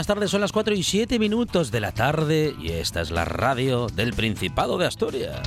[0.00, 0.30] Buenas tardes.
[0.30, 4.14] Son las 4 y 7 minutos de la tarde y esta es la radio del
[4.14, 5.42] Principado de Asturias.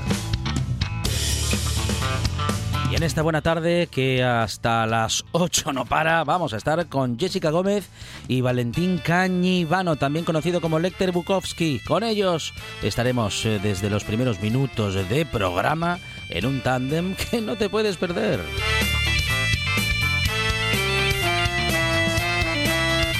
[2.91, 7.17] Y en esta buena tarde, que hasta las 8 no para, vamos a estar con
[7.17, 7.89] Jessica Gómez
[8.27, 11.79] y Valentín Cañivano, también conocido como Lecter Bukowski.
[11.79, 15.97] Con ellos estaremos eh, desde los primeros minutos de programa
[16.29, 18.39] en un tándem que no te puedes perder.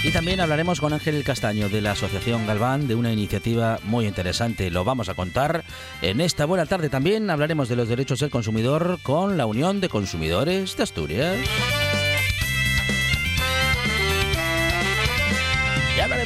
[0.04, 4.70] Y también hablaremos con Ángel Castaño de la Asociación Galván de una iniciativa muy interesante.
[4.70, 5.64] Lo vamos a contar
[6.02, 6.90] en esta buena tarde.
[6.90, 11.38] También hablaremos de los derechos del consumidor con la Unión de Consumidores de Asturias.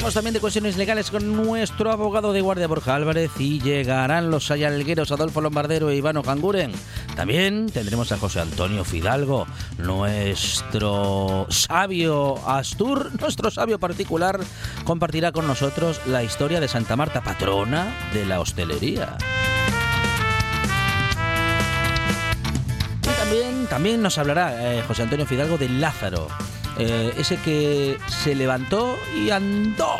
[0.08, 4.46] Hablaremos también de cuestiones legales con nuestro abogado de guardia Borja Álvarez y llegarán los
[4.46, 6.72] sayalgueros Adolfo Lombardero e Ivano Canguren.
[7.14, 14.40] También tendremos a José Antonio Fidalgo, nuestro sabio Astur, nuestro sabio particular,
[14.84, 19.18] compartirá con nosotros la historia de Santa Marta, patrona de la hostelería.
[23.02, 26.28] Y también, también nos hablará eh, José Antonio Fidalgo de Lázaro,
[26.78, 29.98] eh, ese que se levantó y andó.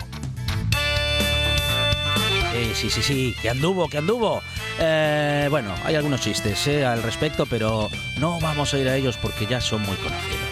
[2.55, 4.43] Eh, sí, sí, sí, que anduvo, que anduvo.
[4.81, 7.89] Eh, bueno, hay algunos chistes eh, al respecto, pero
[8.19, 10.48] no vamos a ir a ellos porque ya son muy conocidos.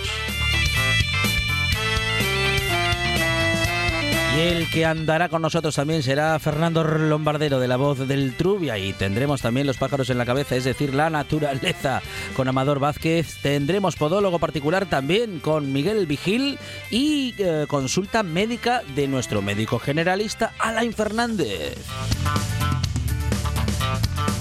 [4.37, 8.93] El que andará con nosotros también será Fernando Lombardero de la voz del Trubia y
[8.93, 12.03] tendremos también los pájaros en la cabeza, es decir, la naturaleza
[12.37, 13.39] con Amador Vázquez.
[13.41, 16.59] Tendremos podólogo particular también con Miguel Vigil
[16.91, 21.79] y eh, consulta médica de nuestro médico generalista Alain Fernández.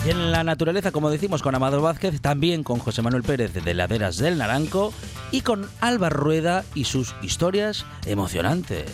[0.05, 4.17] En la naturaleza, como decimos, con Amador Vázquez, también con José Manuel Pérez de Laderas
[4.17, 4.93] del Naranco
[5.31, 8.91] y con Alba Rueda y sus historias emocionantes.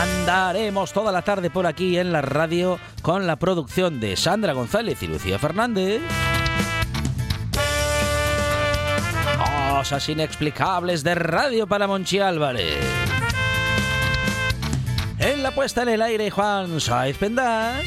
[0.00, 5.02] Andaremos toda la tarde por aquí en la radio con la producción de Sandra González
[5.02, 6.02] y Lucía Fernández.
[9.70, 12.84] Cosas inexplicables de radio para Monchi Álvarez.
[15.18, 17.84] En la puesta en el aire, Juan Saiz Pendas.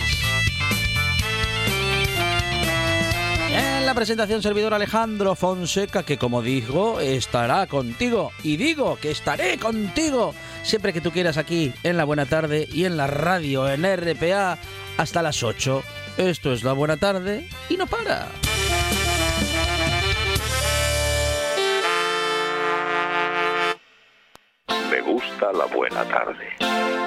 [3.58, 8.32] En la presentación, servidor Alejandro Fonseca, que como digo, estará contigo.
[8.44, 12.86] Y digo que estaré contigo siempre que tú quieras aquí en la buena tarde y
[12.86, 14.60] en la radio en RPA
[14.98, 15.82] hasta las 8.
[16.18, 18.28] Esto es la buena tarde y no para.
[24.92, 27.07] Me gusta la buena tarde.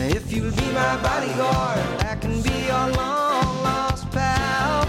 [0.00, 4.88] If you'll be my bodyguard, I can be your long lost pal.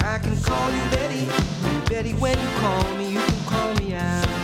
[0.00, 1.28] I can call you Betty,
[1.88, 2.12] Betty.
[2.14, 4.43] When you call me, you can call me out.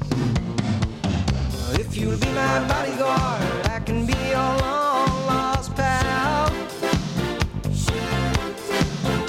[1.73, 6.51] If you'll be my bodyguard, I can be your long lost pal.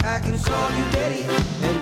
[0.04, 1.81] I can call you Daddy,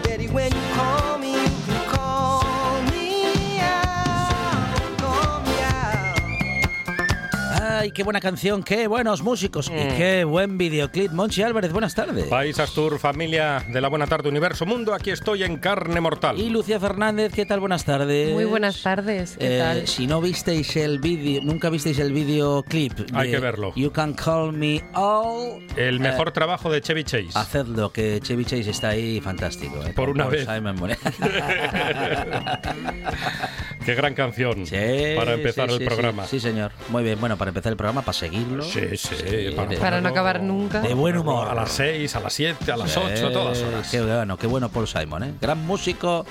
[7.81, 11.13] Ay, qué buena canción, qué buenos músicos y qué buen videoclip.
[11.13, 12.27] Monchi Álvarez, buenas tardes.
[12.27, 16.39] País Astur, familia de la Buena Tarde Universo Mundo, aquí estoy en carne mortal.
[16.39, 17.59] Y Lucía Fernández, ¿qué tal?
[17.61, 18.35] Buenas tardes.
[18.35, 19.87] Muy buenas tardes, ¿qué Eh, tal?
[19.89, 22.93] Si no visteis el vídeo, nunca visteis el videoclip.
[23.15, 23.73] Hay que verlo.
[23.77, 25.65] You Can Call Me All.
[25.77, 27.31] El mejor trabajo de Chevy Chase.
[27.35, 29.83] Hacedlo, que Chevy Chase está ahí fantástico.
[29.87, 30.47] eh, Por una vez.
[30.47, 31.01] Simon Moreno.
[33.87, 34.77] Qué gran canción Sí,
[35.17, 36.25] para empezar sí, el sí, programa.
[36.27, 36.71] Sí, sí, señor.
[36.91, 38.63] Muy bien, bueno, para empezar el programa, para seguirlo.
[38.65, 40.81] Sí, sí, de- Para no acabar nunca.
[40.81, 41.49] de buen humor.
[41.49, 43.89] A las 6, a las 7, a las 8, a todas horas.
[43.91, 45.35] Qué bueno, qué bueno Paul Simon, ¿eh?
[45.41, 46.25] Gran músico,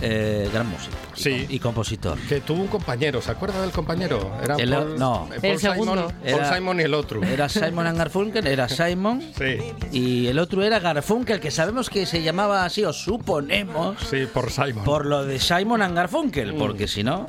[0.00, 0.94] eh, gran músico.
[1.16, 1.30] y Sí.
[1.30, 2.18] com- Y, compositor.
[2.28, 4.32] Que tuvo un compañero, ¿se acuerda del compañero?
[4.42, 5.28] Era El- Paul, no.
[5.28, 5.94] Paul El segundo.
[5.94, 7.22] Simon, Paul Era- Simon y el otro.
[7.22, 9.22] Era Simon and Garfunkel, era Simon.
[9.38, 9.58] Sí,
[9.92, 14.50] Y el otro era Garfunkel, que sabemos que se llamaba así, o suponemos, sí, por
[14.50, 14.84] Simon.
[14.84, 17.26] por lo de Simon and Garfunkel, porque si no.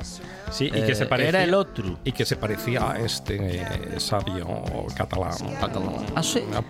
[0.50, 1.28] Sí, y eh, que se parecía.
[1.30, 1.98] era el otro.
[2.04, 4.46] Y que se parecía a este eh, sabio
[4.96, 5.32] catalán.
[6.14, 6.42] Ah, sí.
[6.54, 6.62] Ah,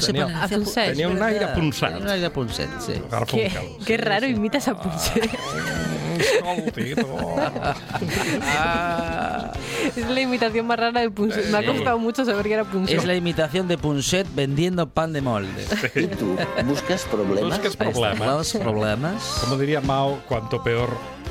[0.00, 1.46] tenía, pone- A Punset, tenía un aire.
[1.48, 1.88] Punset.
[1.90, 2.30] Tenía un aire
[2.80, 2.92] sí.
[2.94, 3.52] Qué, Garfunkel.
[3.86, 5.30] qué raro imitas a Punset.
[8.42, 9.52] Ah,
[9.96, 11.46] es la imitación más rara de Punset.
[11.50, 12.98] Me ha costado mucho saber que era Punset.
[12.98, 15.66] es la imitación de Punset vendiendo pan de molde.
[15.94, 17.58] ¿Y tú buscas problemas?
[17.58, 18.54] Buscas problemas.
[18.54, 19.38] Los problemas.
[19.40, 20.90] Como diría Mao, cuanto peor,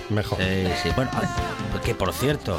[0.09, 0.38] mejor.
[0.39, 0.89] Sí, sí.
[0.95, 1.21] Bueno, ah,
[1.83, 2.57] que por cierto,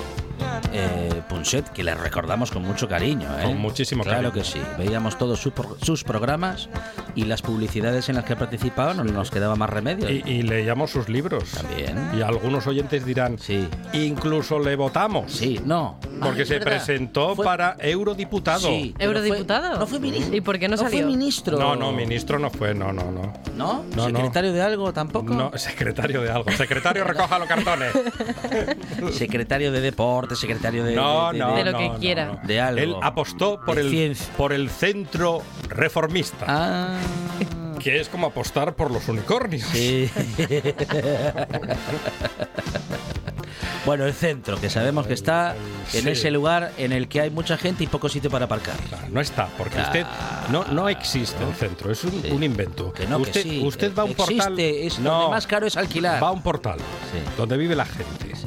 [0.72, 3.28] eh, Punset, que le recordamos con mucho cariño.
[3.38, 3.44] ¿eh?
[3.44, 4.32] Con muchísimo claro cariño.
[4.32, 4.60] que sí.
[4.78, 6.68] Veíamos todos su pro- sus programas
[7.14, 10.08] y las publicidades en las que participaba no nos quedaba más remedio.
[10.10, 11.50] Y, y leíamos sus libros.
[11.50, 12.10] También.
[12.16, 13.68] Y algunos oyentes dirán, Sí.
[13.92, 15.32] incluso le votamos.
[15.32, 15.98] Sí, no.
[16.20, 16.72] Porque se verdad.
[16.76, 18.60] presentó Fue- para eurodiputado.
[18.68, 19.70] Sí, ¿Eurodiputado?
[19.70, 20.36] fue- no fue ministro.
[20.36, 21.06] ¿Y por qué no fue salió?
[21.06, 21.58] ministro.
[21.58, 23.32] No, no, ministro no fue, no, no, no.
[23.56, 23.84] ¿No?
[23.96, 24.16] No, no.
[24.16, 25.34] ¿Secretario de algo tampoco?
[25.34, 26.50] No, secretario de algo.
[26.52, 27.92] Secretario, recoja los cartones.
[29.12, 30.94] Secretario de deporte, secretario de.
[30.94, 32.24] No, de- no, De lo no, que no, quiera.
[32.26, 32.40] no.
[32.46, 32.80] De algo.
[32.80, 34.26] Él apostó por el, ciencia.
[34.36, 36.96] por el centro reformista, Ah.
[37.80, 39.62] que es como apostar por los unicornios.
[39.68, 40.10] Sí.
[43.86, 45.54] bueno, el centro, que sabemos que está
[45.92, 46.08] en Sí.
[46.08, 48.74] ese lugar en el que hay mucha gente y poco sitio para aparcar.
[48.88, 50.06] Claro, No está, porque usted
[50.50, 52.30] no, no existe el centro, es un, Sí.
[52.30, 52.92] un invento.
[52.92, 54.60] Que no, que usted, sí, usted va a un existe, portal.
[54.60, 56.22] es no, donde más caro es alquilar.
[56.22, 56.78] Va a un portal
[57.36, 58.46] donde vive la gente Sí,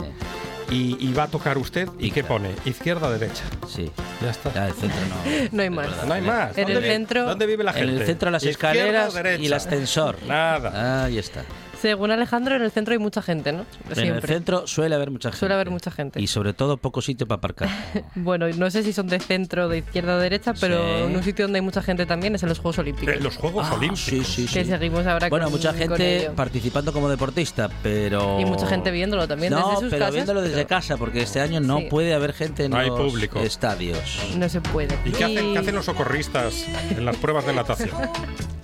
[0.70, 2.52] y, y va a tocar usted y, Y ¿qué pone?
[2.66, 3.44] Izquierda, derecha.
[3.68, 3.92] sí.
[4.22, 4.52] Ya está.
[4.54, 5.48] Ya, el centro no.
[5.52, 6.06] No hay más.
[6.06, 6.58] No hay más.
[6.58, 7.94] En ¿Dónde el vi- centro- ¿Dónde vive la gente?
[7.94, 10.18] En el centro las ¿Izquierda o escaleras y el ascensor.
[10.28, 11.06] Nada.
[11.06, 11.44] Ahí está.
[11.82, 13.66] Según Alejandro, en el centro hay mucha gente, ¿no?
[13.96, 15.40] En el centro suele haber mucha gente.
[15.40, 16.20] Suele haber mucha gente.
[16.22, 17.70] Y sobre todo poco sitio para aparcar.
[18.16, 21.04] Bueno, no sé si son de centro, de izquierda o derecha, pero Sí.
[21.04, 23.14] en un sitio donde hay mucha gente también es en los Juegos Olímpicos.
[23.16, 24.00] Eh, los Juegos Ah, Olímpicos.
[24.06, 24.54] Sí, sí, sí.
[24.54, 28.40] Que seguimos ahora Bueno, con- mucha gente participando como deportista, pero...
[28.40, 31.22] Y mucha gente viéndolo también no, desde sus pero casas, viéndolo desde pero- casa, porque
[31.22, 31.88] este año no Sí.
[31.90, 33.40] puede haber gente en No hay los público.
[33.40, 34.00] estadios.
[34.38, 34.98] No se puede.
[35.06, 37.92] ¿Y qué hacen, qué hacen los socorristas en las pruebas de natación?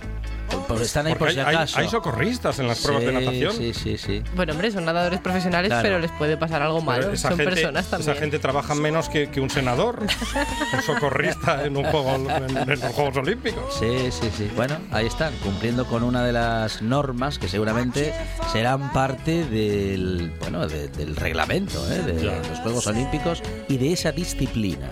[0.74, 1.80] Porque están ahí Porque por si hay, hay- acaso.
[1.80, 3.54] hay socorristas en las pruebas de natación.
[3.54, 4.24] Sí, sí, sí.
[4.36, 5.84] Bueno, hombre, son nadadores profesionales, Claro.
[5.84, 7.12] pero les puede pasar algo malo.
[7.12, 8.12] esa Son gente, personas también.
[8.12, 12.70] Esa gente trabaja menos que, que un senador, un socorrista en, un juego, en, en
[12.70, 13.64] los Juegos Olímpicos.
[13.80, 14.50] Sí, sí, sí.
[14.56, 18.14] Bueno, ahí están, cumpliendo con una de las normas que seguramente
[18.52, 22.00] serán parte del, bueno, de- del reglamento ¿eh?
[22.02, 24.92] de los Juegos Olímpicos y de esa disciplina.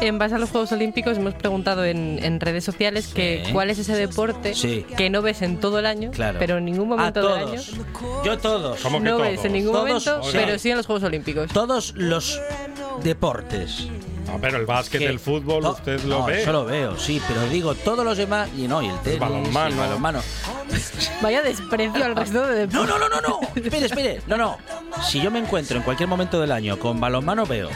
[0.00, 3.52] En base a los Juegos Olímpicos hemos preguntado en, en redes sociales que Sí.
[3.52, 4.84] cuál es ese deporte Sí.
[4.96, 6.38] que no ves en todo el año, Claro.
[6.38, 7.60] pero en ningún A momento del año
[8.24, 8.80] Yo todos.
[8.80, 9.22] ¿Cómo que no todos?
[9.28, 11.48] ves en ningún Todos, momento, pero sí en los Juegos Olímpicos.
[11.52, 12.40] Todos los
[13.02, 13.88] deportes.
[14.26, 16.42] No, pero el básquet, que- el fútbol, to- usted lo no, ve.
[16.42, 19.68] Eso lo veo, sí, pero digo todos los demás y no, y el tenis, balonmano.
[19.68, 20.20] y el balonmano.
[21.20, 22.88] Vaya desprecio al resto de No, deportes.
[22.88, 23.40] no, no, no, no.
[23.56, 24.22] Espere, espere.
[24.28, 24.56] No, no.
[25.02, 27.68] Si yo me encuentro en cualquier momento del año con balonmano, veo.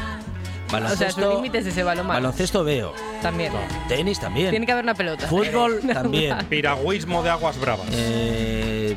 [0.75, 2.21] O sea, Baloncesto, su límite es ese balonmano.
[2.21, 2.93] baloncesto veo.
[3.23, 3.53] También.
[3.89, 4.51] Tenis también.
[4.51, 5.27] Tiene que haber una pelota.
[5.27, 6.37] Fútbol también.
[6.49, 7.87] Piragüismo de aguas bravas.
[7.93, 8.97] Eh,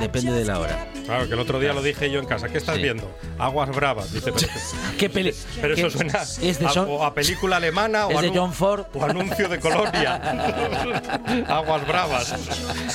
[0.00, 0.86] depende de la hora.
[1.04, 2.48] Claro, que el otro día lo dije yo en casa.
[2.48, 2.82] ¿Qué estás Sí.
[2.82, 3.10] viendo?
[3.38, 4.12] Aguas bravas.
[4.12, 4.46] Dice, pero,
[4.98, 5.34] ¿Qué peli?
[5.60, 8.84] pero qué- eso suena Es de, a, o a película alemana o, de John Ford.
[8.94, 10.16] o anuncio de colonia.
[11.48, 12.34] aguas bravas.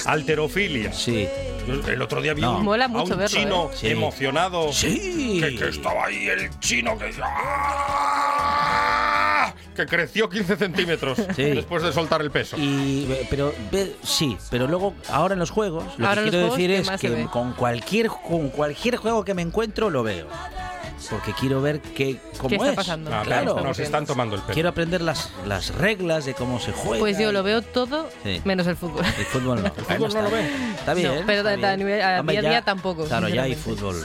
[0.06, 0.94] Alterofilia.
[0.94, 1.28] Sí.
[1.88, 2.58] El otro día vi No.
[2.58, 3.76] un, Mola a mucho un verlo, chino ¿eh?
[3.76, 3.88] Sí.
[3.90, 4.72] emocionado.
[4.72, 5.40] Sí.
[5.42, 7.12] Que, que estaba ahí el chino que.
[7.22, 8.22] ¡Ah!
[9.76, 11.44] Que creció 15 centímetros Sí.
[11.44, 12.58] después de soltar el peso.
[12.58, 16.46] Y, ve- pero ve- sí, pero luego ahora en los juegos lo Ahora que quiero
[16.52, 20.28] decir ¿qué es que con cualquier con cualquier juego que me encuentro lo veo.
[21.10, 22.76] porque quiero ver qué, cómo ¿Qué está es.
[22.76, 23.14] pasando?
[23.14, 23.60] Ah, Claro.
[23.62, 24.54] nos están tomando el pelo.
[24.56, 26.98] Quiero aprender las, las reglas de cómo se juega.
[27.00, 28.42] Pues yo lo veo todo Sí.
[28.44, 29.06] menos el fútbol.
[29.06, 29.72] El fútbol no.
[29.76, 30.42] fútbol no lo ve.
[30.42, 30.76] bien.
[30.80, 31.16] Está bien.
[31.20, 31.88] No, pero está a bien.
[31.88, 33.96] nivel- a Hombre, día a día tampoco, Claro, ya hay fútbol.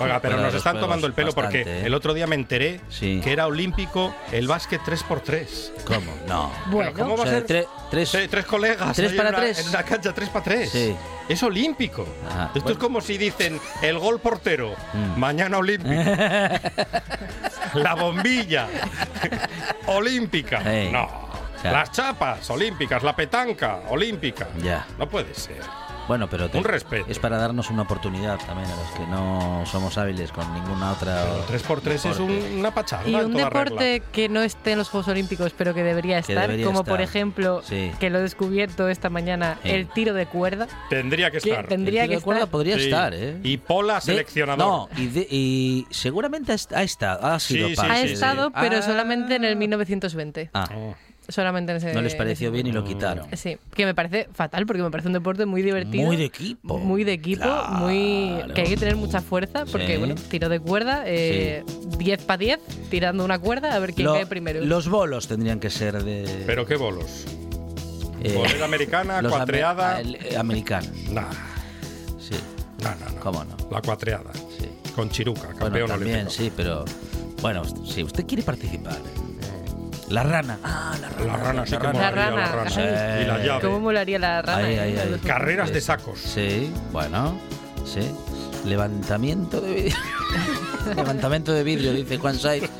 [0.00, 1.86] Oiga, pero nos están tomando el pelo bastante, porque ¿eh?
[1.86, 3.20] el otro día me enteré Sí.
[3.22, 5.72] que era olímpico el básquet 3x3.
[5.84, 6.12] ¿Cómo?
[6.26, 6.50] No.
[6.66, 7.66] Bueno, ¿cómo O va a sea, ser?
[7.90, 9.58] tre- tres, colegas Tres para una, tres.
[9.60, 10.70] en una cancha 3 para 3.
[10.70, 10.96] Sí.
[11.28, 12.06] Es olímpico.
[12.28, 12.46] Ajá.
[12.46, 12.70] Esto Bueno.
[12.72, 15.18] es como si dicen el gol portero, Mm.
[15.18, 15.94] mañana olímpico.
[17.74, 18.68] La bombilla,
[19.86, 20.60] olímpica.
[20.90, 21.24] No.
[21.60, 21.78] Claro.
[21.78, 23.02] Las chapas, olímpicas.
[23.02, 24.48] La petanca, olímpica.
[24.62, 24.86] Ya.
[24.98, 25.60] No puede ser.
[26.06, 27.06] Bueno, pero te- Un respeto.
[27.08, 31.24] es para darnos una oportunidad también a los que no somos hábiles con ninguna otra.
[31.48, 33.08] 3x3 es un- una pachada.
[33.08, 36.32] Y un toda deporte que no esté en los Juegos Olímpicos, pero que debería Que
[36.32, 37.90] estar, debería como por ejemplo, Sí.
[37.98, 39.70] que lo he descubierto esta mañana, Sí.
[39.70, 40.68] el tiro de cuerda.
[40.90, 41.66] Tendría que que estar.
[41.68, 42.50] tendría El tiro que de cuerda estar.
[42.50, 42.84] podría Sí.
[42.84, 43.38] estar, ¿eh?
[43.42, 44.58] Y Pola De- seleccionador.
[44.58, 48.02] No, y, de- y seguramente ha est- ha estado, ha sido Sí, sí, parte Ha
[48.02, 48.82] estado, pero Ah.
[48.82, 50.50] solamente en el 1920.
[50.52, 50.94] Ah, Oh.
[51.28, 51.94] Solamente en ese.
[51.94, 53.26] no les pareció bien y lo quitaron.
[53.36, 56.04] Sí, que me parece fatal porque me parece un deporte muy divertido.
[56.04, 56.78] Muy de equipo.
[56.78, 57.68] Muy de equipo, Claro.
[57.78, 59.96] muy que hay que tener mucha fuerza porque, Sí.
[59.98, 61.64] bueno, tiro de cuerda, eh,
[61.98, 64.60] 10 para 10, tirando una cuerda a ver quién Lo- cae primero.
[64.64, 66.44] Los bolos tendrían que ser de.
[66.46, 67.24] Pero qué bolos.
[68.22, 70.00] eh, Bolera americana, cuatreada.
[70.00, 70.88] el- eh, americano.
[71.10, 71.30] Nah,
[72.18, 72.34] Sí,
[72.82, 73.20] no, no, no.
[73.20, 73.56] cómo no.
[73.70, 74.32] La cuatreada.
[74.58, 74.66] Sí.
[74.94, 76.42] Con Chiruca, Bueno, campeón también, olímpico.
[76.42, 76.84] sí, pero.
[77.42, 78.96] Bueno, si usted quiere participar.
[80.08, 80.58] La rana.
[80.62, 81.26] Ah, la rana.
[81.26, 83.20] La rana sí que La molaría, rana, la rana.
[83.22, 83.60] Y la llave.
[83.62, 84.66] ¿Cómo molaría la rana?
[84.66, 85.20] Ahí, ahí, ahí.
[85.24, 86.18] Carreras de sacos.
[86.18, 87.38] Sí, bueno,
[87.86, 88.00] sí.
[88.64, 89.96] Levantamiento de vidrio.
[90.96, 92.70] Levantamiento de vidrio, dice Juan Saiz.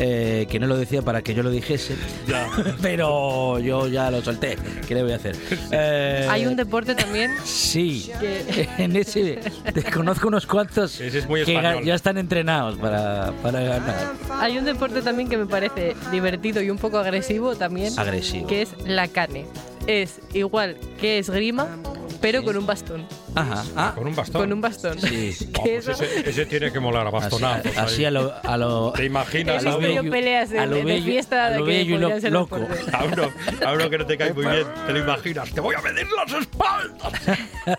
[0.00, 1.96] Eh, que no lo decía para que yo lo dijese.
[2.26, 2.48] Ya.
[2.82, 4.56] Pero yo ya lo solté.
[4.86, 5.36] ¿Qué le voy a hacer?
[5.72, 8.10] Eh, Hay un deporte también Sí,
[8.78, 9.40] en ese
[9.74, 14.12] te conozco unos cuantos Ese es muy que ya están entrenados para, para ganar.
[14.30, 18.46] hay un deporte también que me parece divertido y un poco agresivo también, Agresivo.
[18.46, 19.46] que es la cane.
[19.86, 21.66] Es igual que esgrima,
[22.20, 23.06] pero con un bastón.
[23.34, 23.64] Ajá.
[23.76, 24.40] Ah, Con un bastón.
[24.42, 24.98] Con un bastón.
[25.00, 25.34] Sí.
[25.58, 27.76] Oh, Que pues eso- ese, ese tiene que molar a así, bastonazos.
[27.78, 28.04] así ahí.
[28.06, 30.76] a lo, a lo- ¿Te He imaginas a visto uno, yo peleas de, a lo
[30.76, 32.56] de bello- fiesta a lo que bello y podrían lo- ser loco.
[32.92, 33.22] a uno,
[33.66, 34.66] a uno que no te cae muy bien?
[34.86, 35.50] ¿Te lo imaginas?
[35.50, 37.12] ¡Te voy a medir las espaldas!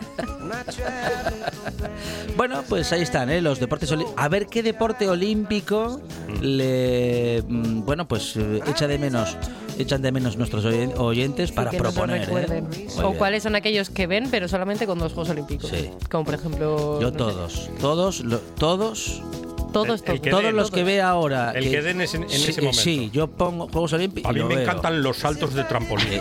[2.36, 3.40] Bueno, pues ahí están, ¿eh?
[3.42, 6.00] los deportes A ver qué deporte olímpico
[6.40, 7.42] le.
[7.46, 9.36] mm, Bueno, pues eh, echa de menos.
[9.80, 12.28] Echan de menos nuestros oyen- oyentes para lo proponer.
[12.28, 12.64] ¿eh?
[12.98, 13.18] O bien.
[13.18, 15.70] cuáles son aquellos que ven, pero solamente con los Juegos Olímpicos.
[15.70, 15.90] Sí.
[16.10, 17.00] Como por ejemplo.
[17.00, 19.22] Yo no sé, todos, todos, lo- todos,
[19.72, 20.42] todos, El- el todos.
[20.42, 21.52] den, los que ve ahora.
[21.52, 22.80] El que den es en- en sí, ese momento.
[22.80, 24.28] Sí, yo pongo Juegos Olímpicos.
[24.28, 24.64] A y mí lo me veo.
[24.64, 26.20] encantan los saltos de trampolín.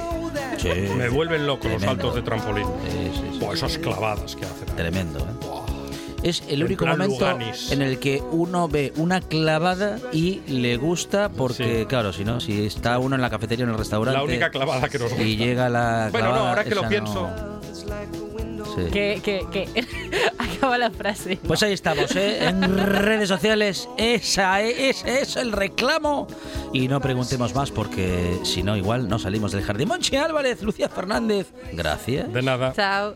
[0.58, 2.66] Sí, Me vuelven loco los saltos de trampolín.
[2.66, 3.46] Sí, sí, sí.
[3.46, 4.76] O esas clavadas que hacen.
[4.76, 5.59] Tremendo, ¿eh?
[6.24, 7.72] Es el único momento Luganis.
[7.72, 11.86] en el que uno ve una clavada y le gusta porque, Sí.
[11.86, 14.90] claro, si no, si está uno en la cafetería en el restaurante La única clavada
[14.90, 15.24] que nos gusta.
[15.26, 17.30] y llega la Bueno, no, clavada, ahora que lo pienso.
[17.30, 17.60] no.
[18.76, 18.84] Sí.
[18.92, 19.86] Que, que, que.
[20.38, 21.38] Acaba la frase.
[21.38, 22.46] Pues ahí estamos, ¿eh?
[22.48, 26.28] En redes sociales, esa es, es el reclamo.
[26.74, 29.88] Y no preguntemos más porque si no, igual no salimos del jardín.
[29.88, 32.32] Monchi Álvarez, Lucía Fernández, gracias.
[32.32, 32.74] De nada.
[32.74, 33.16] Chao.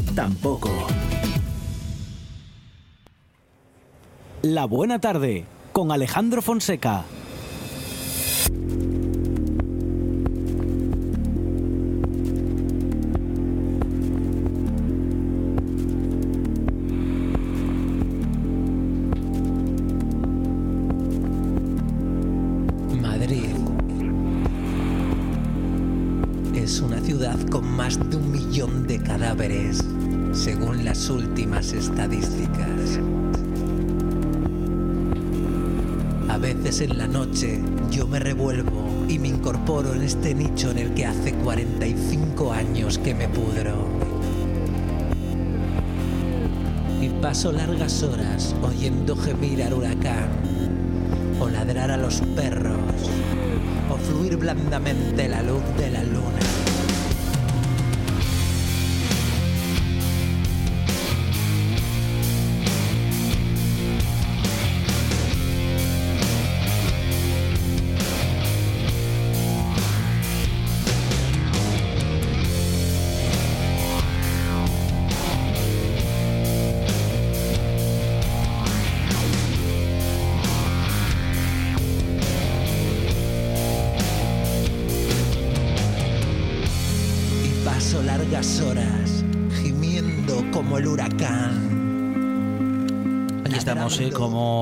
[0.21, 0.69] tampoco.
[4.43, 7.05] La buena tarde con Alejandro Fonseca.
[31.11, 32.99] Últimas estadísticas.
[36.29, 40.79] A veces en la noche yo me revuelvo y me incorporo en este nicho en
[40.79, 43.87] el que hace 45 años que me pudro.
[47.01, 50.29] Y paso largas horas oyendo gemir al huracán
[51.39, 52.77] o ladrar a los perros,
[53.89, 56.60] o fluir blandamente la luz de la luna.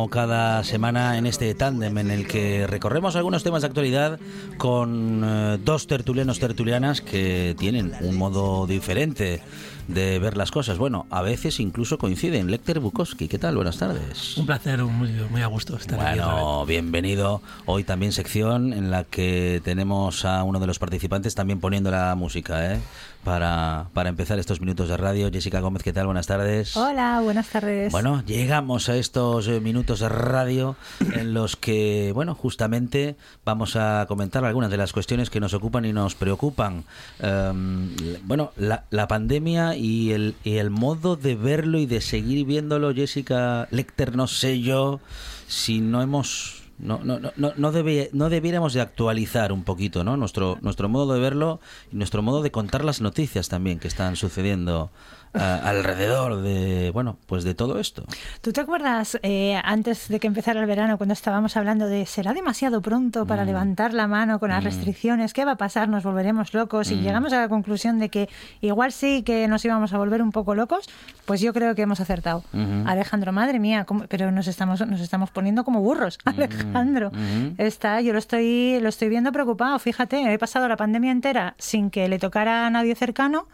[0.08, 4.20] Cada semana en este tándem en el que recorremos algunos temas de actualidad
[4.58, 9.42] con eh, dos tertulianos tertulianas que tienen un modo diferente
[9.90, 10.78] de ver las cosas.
[10.78, 12.52] Bueno, a veces incluso coinciden.
[12.52, 13.56] Lecter Bukowski, ¿qué tal?
[13.56, 14.38] Buenas tardes.
[14.38, 16.20] Un placer, muy, muy a gusto estar aquí.
[16.20, 16.44] otra vez.
[16.44, 17.42] Bueno, bienvenido.
[17.66, 22.14] Hoy también sección en la que tenemos a uno de los participantes también poniendo la
[22.16, 22.80] música, ¿eh?
[23.24, 25.30] Para, para empezar estos minutos de radio.
[25.30, 26.06] Jessica Gómez, ¿qué tal?
[26.06, 26.78] Buenas tardes.
[26.78, 27.92] Hola, buenas tardes.
[27.92, 30.78] Bueno, llegamos a estos eh, minutos de radio
[31.14, 35.84] en los que, bueno, justamente vamos a comentar algunas de las cuestiones que nos ocupan
[35.84, 36.86] y nos preocupan.
[37.20, 37.90] Em,
[38.24, 43.68] bueno, la, la pandemia y el, el modo de verlo y de seguir viéndolo, Jessica
[43.72, 45.00] Lecter, no sé yo
[45.48, 50.16] si no hemos no, no, no, no, no, debiéramos de actualizar un poquito ¿no?
[50.16, 51.60] nuestro, nuestro modo de verlo
[51.92, 54.90] y nuestro modo de contar las noticias también que están sucediendo
[55.34, 58.04] alrededor de bueno pues de todo esto.
[58.42, 62.34] ¿Tú te acuerdas eh, antes de que empezara el verano cuando estábamos hablando de será
[62.34, 63.48] demasiado pronto para Mm.
[63.48, 64.66] levantar la mano con las Mm.
[64.66, 65.34] restricciones?
[65.34, 65.90] ¿Qué va a pasar?
[65.90, 66.92] ¿Nos volveremos locos?
[66.92, 67.02] Y Mm.
[67.02, 68.30] llegamos a la conclusión de que
[68.62, 70.90] igual sí que nos íbamos a volver un poco locos.
[71.26, 72.44] Pues yo creo que hemos acertado.
[72.54, 72.84] Ujú.
[72.88, 76.18] Alejandro, madre mía, ¿cómo- pero nos estamos, nos estamos poniendo como burros.
[76.26, 77.54] Alejandro, ujú.
[77.58, 79.78] está, yo lo estoy, lo estoy viendo preocupado.
[79.80, 83.48] Fíjate, he pasado la pandemia entera sin que le tocara a nadie cercano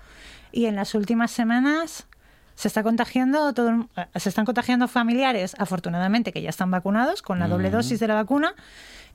[0.55, 2.07] y en las últimas semanas
[2.55, 7.21] se está contagiando todo el- eh, se están contagiando familiares afortunadamente que ya están vacunados
[7.21, 8.53] con la doble dosis de la vacuna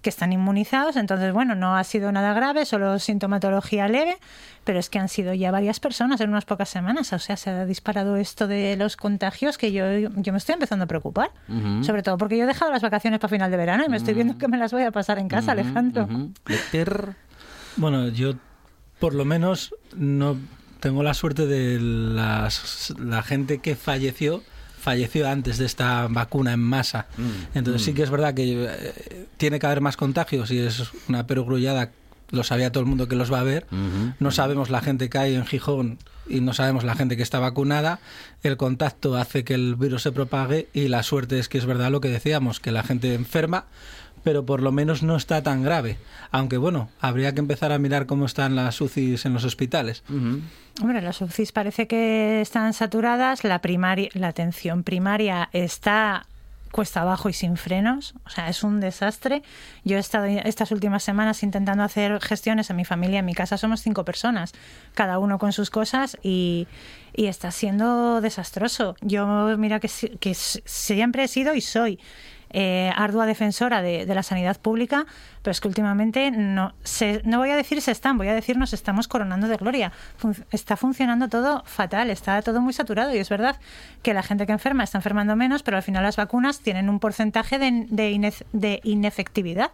[0.03, 0.97] que están inmunizados.
[0.97, 4.19] Entonces bueno no ha sido nada grave solo sintomatología leve
[4.65, 7.13] pero es que han sido ya varias personas en unas pocas semanas.
[7.15, 10.85] O sea se ha disparado esto de los contagios que yo yo me estoy empezando
[10.85, 11.31] a preocupar.
[11.83, 14.13] Sobre todo porque yo he dejado las vacaciones para final de verano y me estoy
[14.15, 16.07] viendo que me las voy a pasar en casa Alejandro.
[17.77, 18.35] Bueno, yo
[18.99, 20.37] por lo menos no
[20.81, 24.43] tengo la suerte de las, la gente que falleció
[24.81, 27.07] falleció antes de esta vacuna en masa.
[27.19, 27.85] Mm, Entonces mm.
[27.85, 31.91] sí que es verdad que eh, tiene que haber más contagios y es una perogrullada,
[32.31, 33.67] lo sabía todo el mundo que los va a haber.
[34.19, 37.41] No sabemos la gente que hay en Gijón y no sabemos la gente que está
[37.41, 37.99] vacunada.
[38.43, 41.91] El contacto hace que el virus se propague y la suerte es que es verdad
[41.91, 43.67] lo que decíamos, que la gente enferma,
[44.23, 45.99] pero por lo menos no está tan grave.
[46.31, 50.03] Aunque bueno, habría que empezar a mirar cómo están las UCIs en los hospitales.
[50.81, 56.27] Hombre, las UCIs parece que están saturadas, la primaria, la atención primaria está
[56.71, 59.43] cuesta abajo y sin frenos, o sea, es un desastre.
[59.85, 63.59] Yo he estado estas últimas semanas intentando hacer gestiones en mi familia, en mi casa
[63.59, 64.53] somos cinco personas,
[64.95, 66.69] cada uno con sus cosas y,
[67.13, 68.95] y está siendo desastroso.
[69.01, 69.27] Yo,
[69.59, 71.99] mira que, si- que siempre he sido y soy
[72.51, 75.07] eh, ardua defensora de, la sanidad pública,
[75.43, 78.57] pero es que últimamente no, se, no voy a decir se están, voy a decir
[78.57, 79.93] nos estamos coronando de gloria.
[80.51, 83.57] Está funcionando todo fatal, está todo muy saturado y es verdad
[84.03, 86.99] que la gente que enferma está enfermando menos, pero al final las vacunas tienen un
[87.01, 89.71] porcentaje de, de, inef- de inefectividad.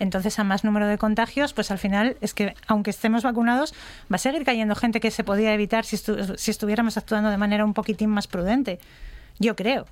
[0.00, 3.74] Entonces, a más número de contagios, pues al final es que, aunque estemos vacunados,
[4.10, 7.36] va a seguir cayendo gente que se podía evitar si, estu- si estuviéramos actuando de
[7.36, 8.78] manera un poquitín más prudente.
[9.40, 9.86] Yo creo.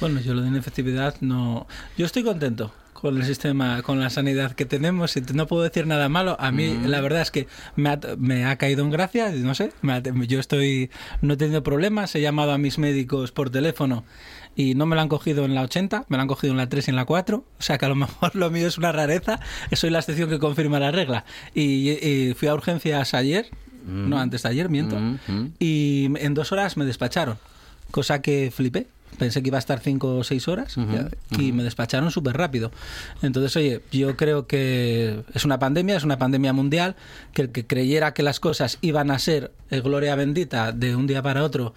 [0.00, 1.66] Bueno, yo lo de inefectividad no...
[1.96, 5.88] Yo estoy contento con el sistema, con la sanidad que tenemos y no puedo decir
[5.88, 6.36] nada malo.
[6.38, 9.72] A mí la verdad es que me ha, me ha caído en gracia, no sé,
[9.82, 10.88] me ha- yo estoy,
[11.20, 14.04] no he tenido problemas, he llamado a mis médicos por teléfono
[14.54, 16.68] y no me lo han cogido en la 80, me lo han cogido en la
[16.68, 18.92] 3 y en la 4, o sea que a lo mejor lo mío es una
[18.92, 19.40] rareza,
[19.72, 21.24] soy la excepción que confirma la regla.
[21.54, 23.46] Y, y fui a urgencias ayer,
[23.84, 25.50] no, antes de ayer, miento, Ujú.
[25.58, 27.36] y en dos horas me despacharon,
[27.90, 28.86] cosa que flipé.
[29.18, 32.72] Pensé que iba a estar cinco o seis horas Ujú, y me despacharon súper rápido.
[33.22, 36.96] Entonces, oye, yo creo que es una pandemia, es una pandemia mundial,
[37.32, 41.06] que el que creyera que las cosas iban a ser eh, gloria bendita de un
[41.06, 41.74] día para otro,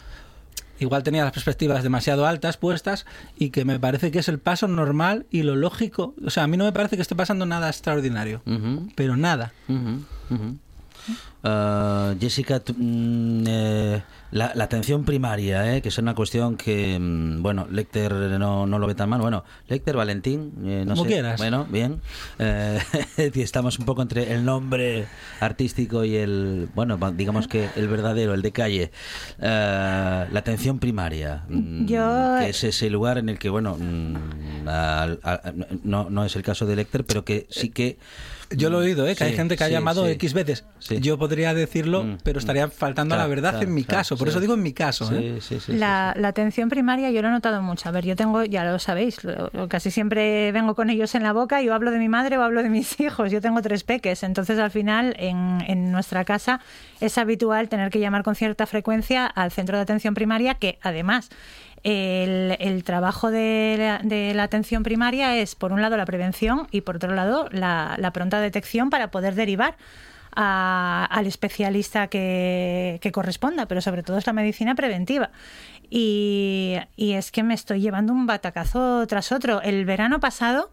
[0.79, 3.05] igual tenía las perspectivas demasiado altas puestas
[3.37, 6.15] y que me parece que es el paso normal y lo lógico.
[6.25, 8.89] O sea, a mí no me parece que esté pasando nada extraordinario, Ujú.
[8.95, 9.53] pero nada.
[11.47, 17.43] Ah, Jessica, mm, eh, la, la atención primaria, eh, que es una cuestión que, mm,
[17.43, 19.21] bueno, Lecter no, no lo ve tan mal.
[19.21, 21.09] Bueno, Lecter, Valentín, eh, no Como sé.
[21.09, 21.37] quieras.
[21.37, 22.01] Bueno, bien.
[22.39, 22.79] Eh,
[23.35, 25.05] estamos un poco entre el nombre
[25.39, 28.91] artístico y el, bueno, digamos que el verdadero, el de calle.
[29.39, 34.67] Eh, la atención primaria, mm, Yo- que es ese lugar en el que, bueno, mm,
[34.67, 37.99] al- al- no, no es el caso de Lecter, pero que sí que...
[38.51, 39.15] Yo lo he oído, ¿eh?
[39.15, 40.11] que hay gente que ha sí, llamado sí.
[40.11, 40.65] X veces.
[40.79, 40.99] Sí.
[40.99, 44.17] Yo podría decirlo, Mm, pero estaría faltando a la verdad claro, en mi claro, caso.
[44.17, 44.31] Por sí.
[44.31, 45.07] eso digo en mi caso.
[45.07, 45.37] Sí, ¿eh?
[45.41, 47.89] sí, sí, sí, La, la atención primaria yo lo he notado mucho.
[47.89, 51.33] A ver, yo tengo, ya lo sabéis, lo- casi siempre vengo con ellos en la
[51.33, 53.31] boca y o hablo de mi madre o hablo de mis hijos.
[53.31, 56.59] Yo tengo tres peques, entonces al final en, en nuestra casa
[57.01, 61.29] es habitual tener que llamar con cierta frecuencia al centro de atención primaria que además
[61.85, 66.81] el, trabajo de la, de la atención primaria es por un lado la prevención y
[66.81, 69.77] por otro lado la, pronta detección para poder derivar
[70.31, 75.29] al especialista que, que corresponda, pero sobre todo es la medicina preventiva.
[75.89, 79.61] Y, y es que me estoy llevando un batacazo tras otro.
[79.61, 80.71] El verano pasado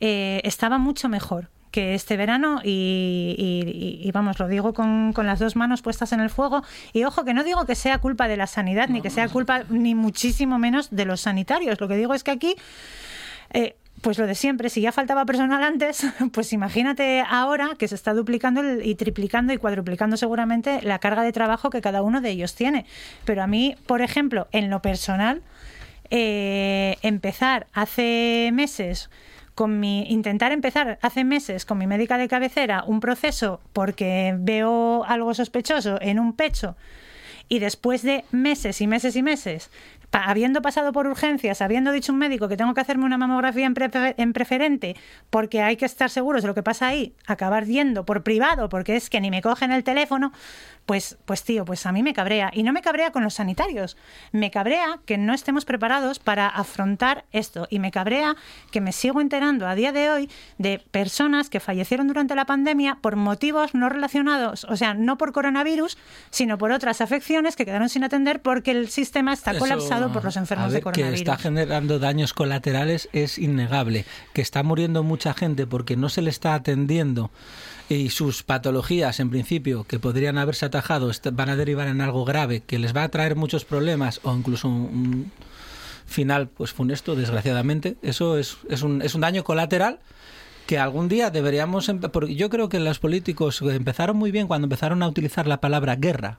[0.00, 5.26] eh, estaba mucho mejor que este verano y, y- y, vamos, lo digo con, con
[5.26, 6.62] las dos manos puestas en el fuego.
[6.92, 9.62] Y ojo, que no digo que sea culpa de la sanidad, ni que sea culpa
[9.68, 11.80] ni muchísimo menos de los sanitarios.
[11.80, 12.54] Lo que digo es que aquí
[13.52, 17.94] eh, pues lo de siempre, si ya faltaba personal antes, pues imagínate ahora que se
[17.94, 22.30] está duplicando y triplicando y cuadruplicando seguramente la carga de trabajo que cada uno de
[22.30, 22.86] ellos tiene.
[23.24, 25.42] Pero a mí, por ejemplo, en lo personal,
[26.10, 29.10] eh, empezar hace meses
[29.60, 35.04] con mi intentar empezar hace meses con mi médica de cabecera un proceso porque veo
[35.04, 36.76] algo sospechoso en un pecho
[37.46, 39.70] y después de meses y meses y meses,
[40.10, 43.66] pa- habiendo pasado por urgencias, habiendo dicho un médico que tengo que hacerme una mamografía
[43.66, 44.96] en, prefe- en preferente
[45.30, 48.96] porque hay que estar seguros de lo que pasa ahí, acabar yendo por privado porque
[48.96, 50.32] es que ni me cogen el teléfono,
[50.86, 52.50] pues, pues tío, pues a mí me cabrea.
[52.52, 53.96] Y no me cabrea con los sanitarios,
[54.32, 57.68] me cabrea que no estemos preparados para afrontar esto.
[57.70, 58.34] Y me cabrea
[58.72, 62.98] que me sigo enterando a día de hoy de personas que fallecieron durante la pandemia
[63.00, 65.96] por motivos no relacionados, o sea, no por coronavirus,
[66.30, 69.60] sino por otras afecciones que quedaron sin atender porque el sistema está Eso,
[70.08, 71.22] por los a enfermos ver, de coronavirus.
[71.22, 74.04] Que está generando daños colaterales es innegable.
[74.32, 77.30] Que está muriendo mucha gente porque no se le está atendiendo
[77.88, 82.60] y sus patologías, en principio, que podrían haberse atajado, van a derivar en algo grave
[82.60, 85.32] que les va a traer muchos problemas o incluso un,
[86.10, 87.96] final pues funesto, desgraciadamente.
[88.02, 90.00] Eso es, es, un, es un daño colateral
[90.66, 91.90] que algún día deberíamos...
[92.12, 95.96] Porque yo creo que los políticos empezaron muy bien cuando empezaron a utilizar la palabra
[95.96, 96.38] guerra.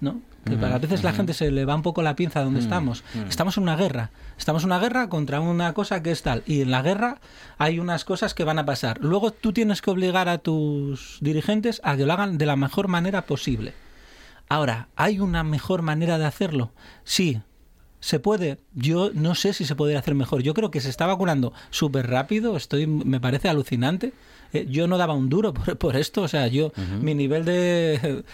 [0.00, 0.20] ¿no?
[0.44, 3.04] Que a veces la gente se le va un poco la pinza donde estamos.
[3.28, 4.10] Estamos en una guerra.
[4.38, 6.42] Estamos en una guerra contra una cosa que es tal.
[6.46, 7.20] Y en la guerra
[7.58, 8.98] hay unas cosas que van a pasar.
[9.02, 12.88] Luego tú tienes que obligar a tus dirigentes a que lo hagan de la mejor
[12.88, 13.74] manera posible.
[14.48, 16.72] Ahora, ¿hay una mejor manera de hacerlo?
[17.04, 17.40] Sí.
[18.00, 18.58] ¿Se puede?
[18.74, 20.42] Yo no sé si se podría hacer mejor.
[20.42, 22.56] Yo creo que se está vacunando súper rápido.
[22.56, 24.14] Estoy, me parece alucinante.
[24.54, 26.22] Eh, yo no daba un duro por, por esto.
[26.22, 28.24] O sea, yo, mi nivel de.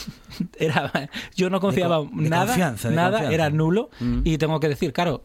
[0.58, 2.46] era Yo no confiaba De nada.
[2.46, 3.34] confianza, nada, confianza.
[3.34, 3.90] era nulo.
[4.00, 4.20] Mm.
[4.24, 5.24] Y tengo que decir, claro,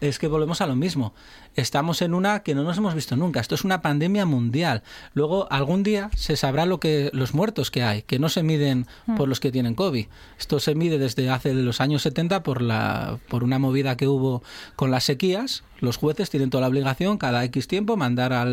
[0.00, 1.14] es que volvemos a lo mismo.
[1.56, 3.40] Estamos en una que no nos hemos visto nunca.
[3.40, 4.82] Esto es una pandemia mundial.
[5.14, 8.86] Luego, algún día se sabrá lo que los muertos que hay, que no se miden
[9.16, 10.06] por los que tienen COVID.
[10.38, 14.42] Esto se mide desde hace los años 70 por la por una movida que hubo
[14.76, 15.64] con las sequías.
[15.80, 18.46] Los jueces tienen toda la obligación cada X tiempo mandar a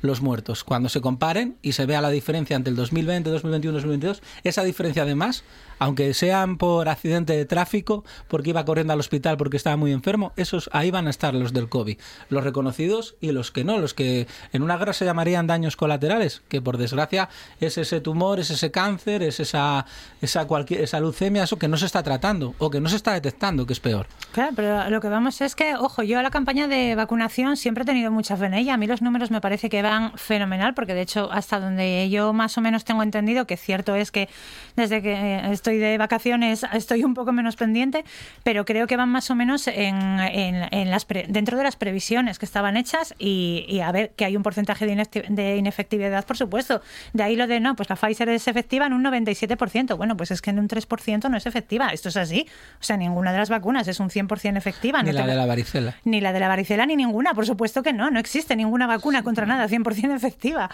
[0.00, 0.62] los muertos.
[0.62, 5.02] Cuando se comparen y se vea la diferencia entre el 2020, 2021, 2022, esa diferencia
[5.02, 5.42] además,
[5.80, 10.32] aunque sean por accidente de tráfico, porque iba corriendo al hospital porque estaba muy enfermo,
[10.36, 13.94] esos ahí van a estar los del COVID, los reconocidos y los que no, los
[13.94, 17.28] que en una guerra se llamarían daños colaterales, que por desgracia
[17.60, 19.86] es ese tumor, es ese cáncer, es esa
[20.20, 23.12] esa cualquier esa leucemia, eso que no se está tratando o que no se está
[23.12, 24.06] detectando, que es peor.
[24.32, 27.82] Claro, pero lo que vamos es que, ojo, yo a la campaña de vacunación siempre
[27.82, 28.74] he tenido mucha fe en ella.
[28.74, 32.32] A mí los números me parece que van fenomenal, porque de hecho, hasta donde yo
[32.32, 34.28] más o menos tengo entendido, que cierto es que
[34.76, 38.04] desde que estoy de vacaciones estoy un poco menos pendiente,
[38.42, 41.76] pero creo que van más o menos en, en- en las pre- dentro de las
[41.76, 46.36] previsiones que estaban hechas y, y a ver que hay un porcentaje de, inefectividad, por
[46.36, 46.82] supuesto.
[47.12, 49.96] De ahí lo de no, pues la Pfizer es efectiva en un 97%.
[49.96, 51.88] Bueno, pues es que en un 3% no es efectiva.
[51.90, 52.46] Esto es así.
[52.80, 55.02] O sea, ninguna de las vacunas es un 100% efectiva.
[55.02, 55.94] Ni no la de la varicela.
[56.04, 59.22] ni la de la varicela ni ninguna, por supuesto que no, no existe ninguna vacuna
[59.22, 60.70] contra nada 100% efectiva.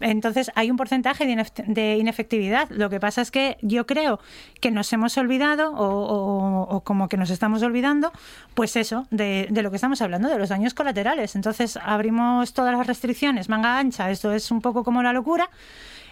[0.00, 2.68] Entonces hay un porcentaje de, inef- de inefectividad.
[2.70, 4.20] Lo que pasa es que yo creo
[4.60, 8.12] que nos hemos olvidado o, o- o como que nos estamos olvidando,
[8.54, 10.95] pues eso, de, de lo que estamos hablando, de los daños colaterales.
[11.34, 15.50] Entonces abrimos todas las restricciones, manga ancha, esto es un poco como la locura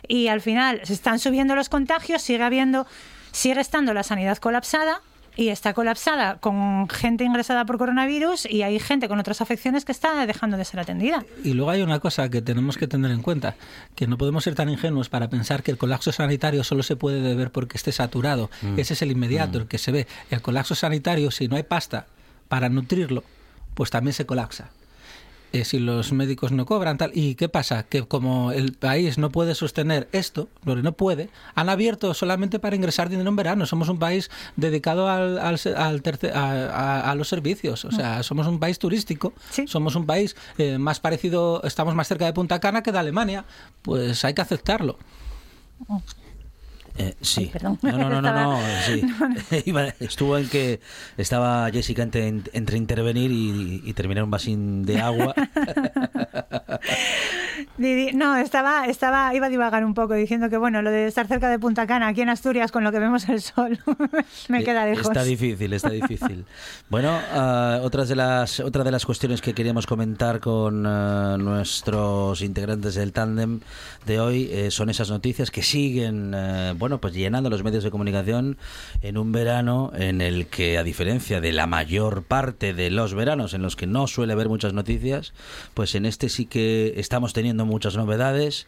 [0.06, 2.86] y al final se están subiendo los contagios, sigue habiendo,
[3.32, 5.00] sigue estando la sanidad colapsada
[5.36, 9.92] y está colapsada con gente ingresada por coronavirus y hay gente con otras afecciones que
[9.92, 11.24] está dejando de ser atendida.
[11.42, 13.56] Y luego hay una cosa que tenemos que tener en cuenta,
[13.96, 17.20] que no podemos ser tan ingenuos para pensar que el colapso sanitario solo se puede
[17.20, 18.50] deber porque esté saturado.
[18.62, 18.78] Mm.
[18.78, 20.06] Ese es el inmediato, el que se ve.
[20.30, 22.06] El colapso sanitario, si no hay pasta
[22.48, 23.24] para nutrirlo,
[23.74, 24.70] pues también se colapsa.
[25.52, 27.12] eh, si los médicos no cobran, tal.
[27.14, 27.84] ¿Y qué pasa?
[27.84, 32.58] Que como el país no puede sostener esto, lo que no puede, han abierto solamente
[32.58, 33.64] para ingresar dinero en verano.
[33.64, 37.84] Somos un país dedicado al, al, al tercer- a, a- a los servicios.
[37.84, 39.32] O sea, somos un país turístico.
[39.68, 43.44] Somos un país eh, más parecido, estamos más cerca de Punta Cana que de Alemania.
[43.82, 44.98] Pues hay que aceptarlo.
[46.96, 47.50] Eh, sí.
[47.52, 47.78] perdón.
[47.82, 49.02] No, no, no, no, no, sí.
[50.00, 50.80] Estuvo en que
[51.16, 55.34] estaba Jessica entre, entre intervenir y, y terminar un vasín de agua.
[57.78, 61.48] No, estaba, estaba, iba a divagar un poco diciendo que bueno, lo de estar cerca
[61.48, 63.78] de Punta Cana, aquí en Asturias, con lo que vemos el sol,
[64.48, 65.06] me queda lejos.
[65.06, 66.44] Está difícil, está difícil.
[66.88, 72.42] Bueno, ah, otras de las, otra de las cuestiones que queríamos comentar con ah, nuestros
[72.42, 73.60] integrantes del tándem
[74.06, 77.90] de hoy eh, son esas noticias que siguen, eh, bueno, pues llenando los medios de
[77.90, 78.58] comunicación
[79.00, 83.54] en un verano en el que, a diferencia de la mayor parte de los veranos
[83.54, 85.32] en los que no suele haber muchas noticias,
[85.72, 88.66] pues en este sí que estamos teniendo muchas novedades.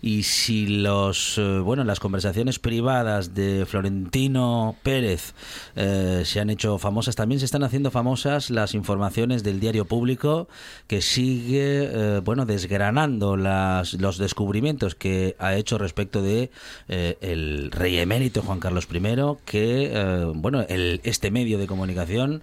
[0.00, 5.34] Y si los, eh, bueno, las conversaciones privadas de Florentino Pérez
[5.74, 10.46] eh, se han hecho famosas, también se están haciendo famosas las informaciones del diario público
[10.86, 16.52] que sigue, eh, bueno, desgranando las, los descubrimientos que ha hecho respecto de
[16.86, 19.00] eh, el rey emérito Juan Carlos I,
[19.44, 22.42] que, eh, bueno, el, este medio de comunicación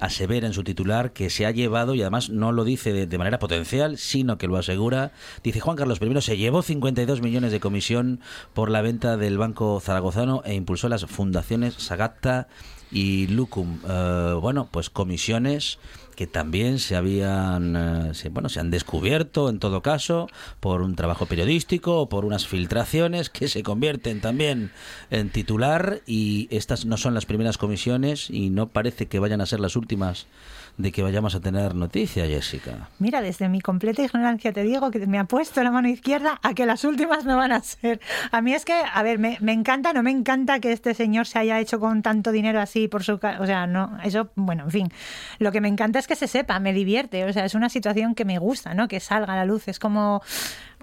[0.00, 3.18] asevera en su titular que se ha llevado, y además no lo dice de, de
[3.18, 5.12] manera potencial, sino que lo asegura,
[5.44, 8.20] dice Juan Carlos I se llevó 52 millones de comisión
[8.52, 12.48] por la venta del Banco Zaragozano e impulsó las fundaciones Sagasta
[12.92, 13.78] y Lucum.
[13.88, 15.78] Eh, bueno, pues comisiones
[16.14, 20.28] que también se habían eh, se- bueno se han descubierto en todo caso
[20.60, 24.70] por un trabajo periodístico o por unas filtraciones que se convierten también
[25.10, 29.46] en titular y estas no son las primeras comisiones y no parece que vayan a
[29.46, 30.26] ser las últimas
[30.76, 35.06] de que vayamos a tener noticia Jessica Mira, desde mi completa ignorancia te digo que
[35.06, 38.00] me ha puesto la mano izquierda a que las últimas no van a ser.
[38.30, 41.26] A mí es que, a ver, me, me encanta, no me encanta que este señor
[41.26, 43.14] se haya hecho con tanto dinero así por su...
[43.14, 44.92] O sea, no, eso, bueno, en fin.
[45.38, 47.24] Lo que me encanta es que se sepa, me divierte.
[47.24, 48.88] O sea, es una situación que me gusta, ¿no?
[48.88, 49.68] Que salga a la luz.
[49.68, 50.22] Es como...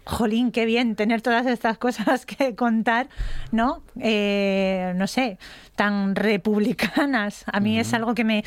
[0.06, 3.08] Jolín, qué bien tener todas estas cosas que contar,
[3.52, 3.82] ¿no?
[4.00, 5.38] Eh, no sé,
[5.76, 7.44] tan republicanas.
[7.52, 8.44] A mí es algo que me,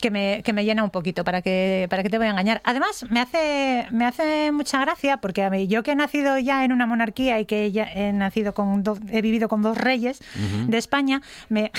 [0.00, 2.60] que me, que me llena un poquito, para que, para que te voy a engañar.
[2.64, 6.64] Además, me hace, me hace mucha gracia, porque a mí, yo que he nacido ya
[6.64, 10.20] en una monarquía y que ya he nacido con do- he vivido con dos reyes
[10.68, 11.70] de España, me,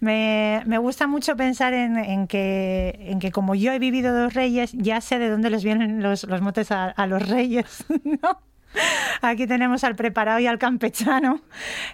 [0.00, 4.34] me, me gusta mucho pensar en, en que, en que como yo he vivido dos
[4.34, 8.40] reyes, ya sé de dónde les vienen los, los motes a, a los reyes, ¿no?
[9.20, 11.42] Aquí tenemos al preparado y al campechano,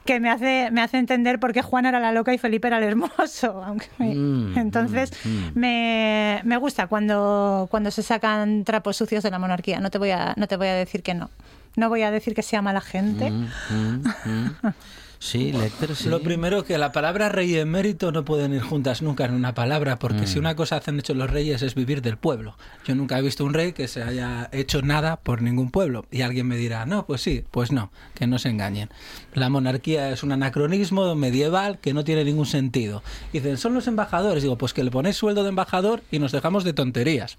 [0.04, 2.78] que me hace, me hace entender por qué Juan era la loca y Felipe era
[2.78, 3.62] el hermoso.
[3.66, 9.30] aunque me- Mm, Entonces, mm, me, me gusta cuando, cuando se sacan trapos sucios de
[9.32, 9.80] la monarquía.
[9.80, 11.30] No te voy a, no te voy a decir que no.
[11.76, 13.30] No voy a decir que sea mala gente.
[13.32, 14.56] Mm, mm, mm.
[15.18, 19.02] sí Lecter sí Lo primero que la palabra rey y emérito no pueden ir juntas
[19.02, 20.26] nunca en una palabra, porque Mm.
[20.26, 22.57] si una cosa hacen hecho los reyes es vivir del pueblo.
[22.85, 26.04] Yo nunca he visto un rey que se haya hecho nada por ningún pueblo.
[26.11, 28.88] Y alguien me dirá, no, pues sí, pues no, que no se engañen.
[29.35, 33.02] La monarquía es un anacronismo medieval que no tiene ningún sentido.
[33.33, 34.42] Dicen, son los embajadores.
[34.42, 37.37] Digo, pues que le ponéis sueldo de embajador y nos dejamos de tonterías.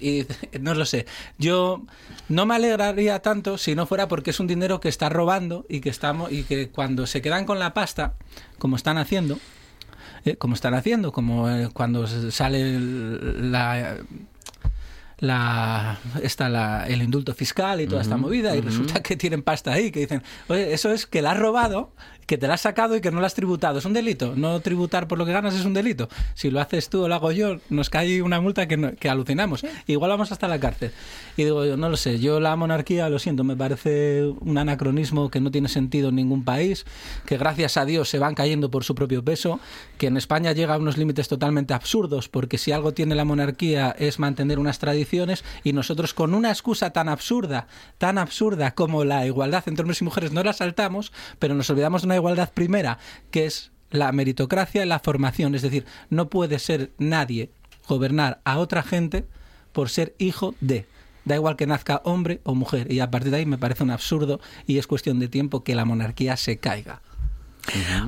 [0.00, 0.24] Y
[0.60, 1.06] no lo sé.
[1.38, 1.82] Yo
[2.28, 5.80] no me alegraría tanto si no fuera porque es un dinero que está robando y
[5.80, 8.14] que estamos y que cuando se quedan con la pasta,
[8.58, 9.38] como están haciendo,
[10.24, 13.98] eh, como están haciendo, como eh, cuando sale el- la
[15.18, 19.72] la está la, el indulto fiscal y toda esta movida y resulta que tienen pasta
[19.72, 21.90] ahí que dicen oye eso es que la has robado
[22.26, 23.78] que te la has sacado y que no la has tributado.
[23.78, 26.88] Es un delito no tributar por lo que ganas es un delito si lo haces
[26.88, 29.64] tú o lo hago yo nos cae una multa que, no- que alucinamos.
[29.86, 30.90] Igual vamos hasta la cárcel.
[31.36, 35.30] Y digo yo no lo sé yo la monarquía lo siento me parece un anacronismo
[35.30, 36.84] que no tiene sentido en ningún país
[37.26, 39.60] que gracias a Dios se van cayendo por su propio peso
[39.98, 43.94] que en España llega a unos límites totalmente absurdos porque si algo tiene la monarquía
[43.98, 47.66] es mantener unas tradiciones y nosotros con una excusa tan absurda,
[47.98, 52.02] tan absurda como la igualdad entre hombres y mujeres no la saltamos, pero nos olvidamos
[52.02, 52.98] de una igualdad primera
[53.30, 57.50] que es la meritocracia y la formación, es decir, no puede ser nadie
[57.88, 59.24] gobernar a otra gente
[59.72, 60.86] por ser hijo de.
[61.24, 62.92] Da igual que nazca hombre o mujer.
[62.92, 65.74] Y a partir de ahí me parece un absurdo y es cuestión de tiempo que
[65.74, 67.02] la monarquía se caiga.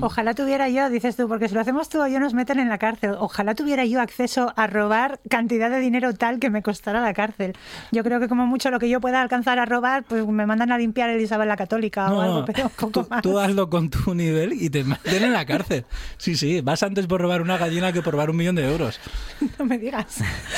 [0.01, 2.69] Ojalá tuviera yo, dices tú, porque si lo hacemos tú o yo nos meten en
[2.69, 3.13] la cárcel.
[3.19, 7.55] Ojalá tuviera yo acceso a robar cantidad de dinero tal que me costara la cárcel.
[7.93, 10.73] Yo creo que como mucho lo que yo pueda alcanzar a robar, pues me mandan
[10.73, 13.23] a limpiar el Isabel la Católica o No, algo, pero poco tú, más.
[13.23, 15.85] tú hazlo con tu nivel y te meten en la cárcel.
[16.19, 19.01] Sí, sí, vas antes por robar una gallina que por robar un millón de euros.
[19.59, 20.07] No me digas.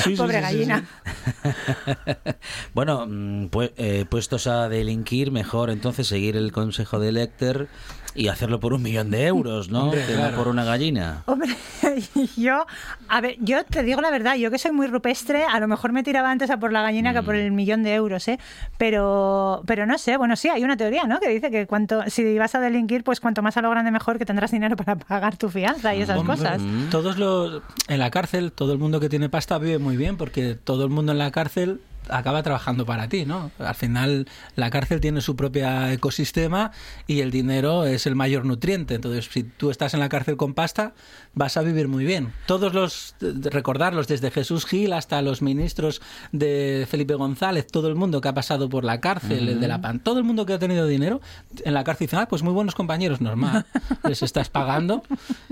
[0.04, 0.84] Sí, Pobre sí, sí, gallina.
[2.74, 7.68] Bueno, pu- eh, puestos a delinquir, mejor entonces seguir el consejo de Lecter
[8.14, 9.84] y hacerlo por un millón de euros, ¿no?
[9.84, 10.36] Hombre, Que no claro.
[10.36, 11.22] por una gallina.
[11.26, 11.54] Hombre,
[12.36, 12.66] yo,
[13.08, 15.92] a ver, yo te digo la verdad, yo que soy muy rupestre, a lo mejor
[15.92, 17.38] me tiraba antes a por la gallina que a por Mm.
[17.38, 18.38] el millón de euros, ¿eh?
[18.78, 21.20] Pero, pero no sé, bueno, sí, hay una teoría, ¿no?
[21.20, 24.18] Que dice que cuanto, si vas a delinquir, pues cuanto más a lo grande mejor,
[24.18, 26.60] que tendrás dinero para pagar tu fianza y esas Hombre, cosas.
[26.90, 30.54] Todos los en la cárcel, todo el mundo que tiene pasta vive muy bien porque
[30.56, 33.50] todo el mundo en la cárcel acaba trabajando para ti, ¿no?
[33.58, 36.72] Al final la cárcel tiene su propia ecosistema
[37.06, 38.94] y el dinero es el mayor nutriente.
[38.94, 40.94] Entonces, si tú estás en la cárcel con pasta,
[41.34, 42.32] vas a vivir muy bien.
[42.46, 46.00] Todos los recordarlos desde Jesús Gil hasta los ministros
[46.32, 49.80] de Felipe González, todo el mundo que ha pasado por la cárcel, el de la
[49.80, 51.20] PAN, todo el mundo que ha tenido dinero
[51.64, 53.66] en la cárcel, dice, ah, pues muy buenos compañeros, normal.
[54.04, 55.02] Les estás pagando,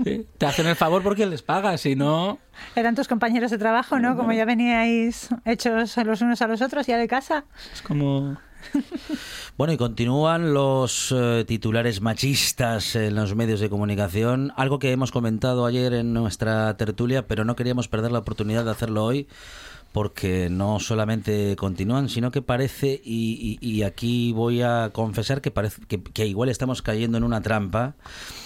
[0.03, 0.25] ¿sí?
[0.37, 2.39] te hacen el favor porque les pagas, si no...
[2.75, 4.15] Eran tus compañeros de trabajo, ¿no?
[4.15, 7.45] Como ya veníais hechos los unos a los otros ya de casa.
[7.73, 8.37] Es como...
[9.57, 15.11] Bueno, y continúan los eh, titulares machistas en los medios de comunicación, algo que hemos
[15.11, 19.27] comentado ayer en nuestra tertulia, pero no queríamos perder la oportunidad de hacerlo hoy
[19.91, 25.81] porque no solamente continúan, sino que parece, y, y- aquí voy a confesar que parece
[25.87, 27.95] que, igual estamos cayendo en una trampa,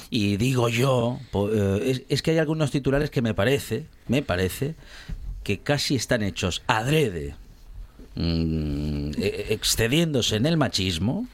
[0.10, 1.20] y digo yo,
[1.52, 4.76] eh, es, es que hay algunos titulares que me parece, me parece,
[5.44, 7.36] que casi están hechos adrede,
[8.16, 11.28] mm, e- excediéndose en el machismo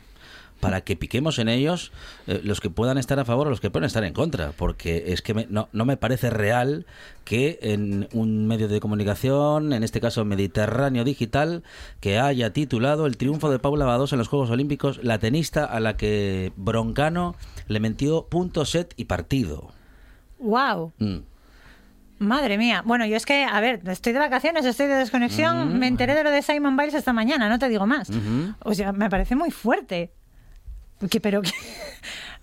[0.59, 1.91] para que piquemos en ellos
[2.27, 5.05] eh, los que puedan estar a favor o los que puedan estar en contra, porque
[5.13, 6.85] es que me- no, no me parece real
[7.23, 11.63] que en un medio de comunicación, en este caso Mediterráneo Digital,
[11.99, 15.79] que haya titulado El triunfo de Paula Badosa en los Juegos Olímpicos, la tenista a
[15.79, 17.35] la que Broncano
[17.67, 19.71] le mentió punto set y partido.
[20.39, 20.93] ¡Wow!
[20.99, 21.17] Mm.
[22.19, 22.83] Madre mía.
[22.85, 25.79] Bueno, yo es que, a ver, estoy de vacaciones, estoy de desconexión.
[25.79, 28.09] Me enteré de lo de Simon Biles esta mañana, no te digo más.
[28.59, 30.11] O sea, me parece muy fuerte.
[31.07, 31.51] Que, pero que-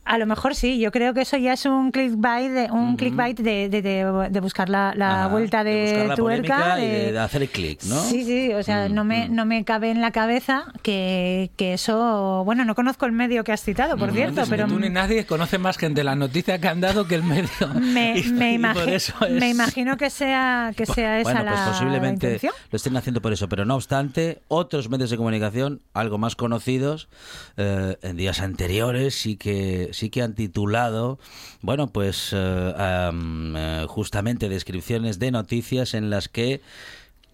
[0.06, 3.38] a lo mejor sí, yo creo que eso ya es un clickbait de, un clickbait
[3.38, 6.80] de, de- de- de buscar la, la Ajá, vuelta de, tuerca.
[6.80, 8.00] y de- de hacer el clic, ¿no?
[8.00, 9.34] Sí, sí, o sea, Mm, no, me, mm.
[9.34, 12.42] no me cabe en la cabeza que, que eso.
[12.44, 14.66] Bueno, no conozco el medio que has citado, por cierto, Ni pero.
[14.66, 17.48] tú ni nadie conoce más gente la noticia que han dado que el medio.
[17.80, 21.32] Me, Y- me y por imagi- eso es- me imagino que sea, que sea esa
[21.32, 22.52] bueno, pues la posiblemente intención.
[22.70, 27.08] lo estén haciendo por eso, pero no obstante, otros medios de comunicación, algo más conocidos,
[27.56, 31.18] eh, en días anteriores sí que sí que han titulado,
[31.62, 36.60] bueno, pues eh, justamente descripciones de noticias en las que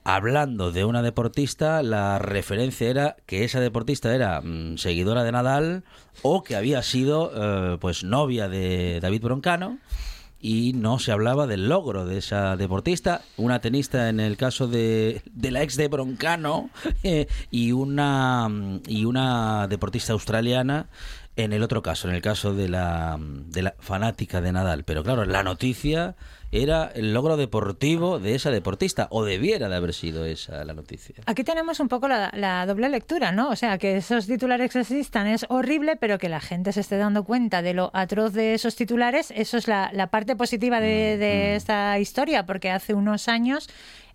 [0.05, 5.85] Hablando de una deportista, la referencia era que esa deportista era mm, seguidora de Nadal
[6.23, 9.79] o que había sido eh, pues novia de David Broncano
[10.41, 15.23] y no se hablaba del logro de esa deportista, una tenista en el caso de,
[15.31, 16.71] de la ex de Broncano
[17.53, 18.51] y una
[18.89, 20.89] y una deportista australiana
[21.37, 24.85] en el otro caso, en el caso de la, de la fanática de Nadal.
[24.85, 26.15] Pero claro, la noticia
[26.51, 31.15] era el logro deportivo de esa deportista, o debiera de haber sido esa la noticia.
[31.25, 33.49] Aquí tenemos un poco la, la doble lectura, ¿no?
[33.49, 37.25] O sea, que esos titulares existan es horrible, pero que la gente se esté dando
[37.25, 41.57] cuenta de lo atroz de esos titulares, eso es la, la parte positiva de, de
[41.57, 43.71] esta historia, porque hace unos años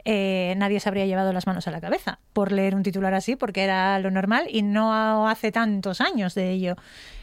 [0.09, 3.35] eh, nadie se habría llevado las manos a la cabeza por leer un titular así,
[3.35, 6.77] porque era lo normal y no hace tantos años de ello.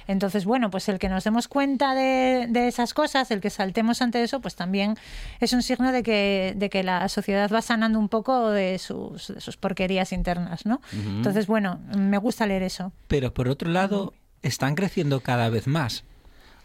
[0.06, 4.02] Entonces, bueno, pues el que nos demos cuenta de, de esas cosas, el que saltemos
[4.02, 4.98] ante eso, pues también
[5.40, 9.28] es un signo de que, de que la sociedad va sanando un poco de sus,
[9.28, 10.82] de sus porquerías internas, ¿no?
[10.92, 12.92] Entonces, bueno, me gusta leer eso.
[13.08, 16.04] Pero por otro lado, están creciendo cada vez más.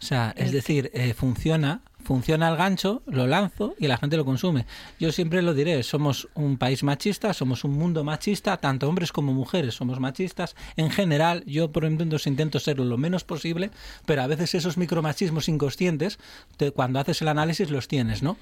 [0.01, 4.25] O sea, es decir, eh, funciona, funciona el gancho, lo lanzo y la gente lo
[4.25, 4.65] consume.
[4.99, 9.33] Yo siempre lo diré, somos un país machista, somos un mundo machista, tanto hombres como
[9.33, 10.55] mujeres somos machistas.
[10.77, 13.69] En general, yo por ejemplo intento serlo lo menos posible,
[14.05, 16.19] pero a veces esos micromachismos inconscientes,
[16.57, 18.37] te- cuando haces el análisis los tienes, ¿no?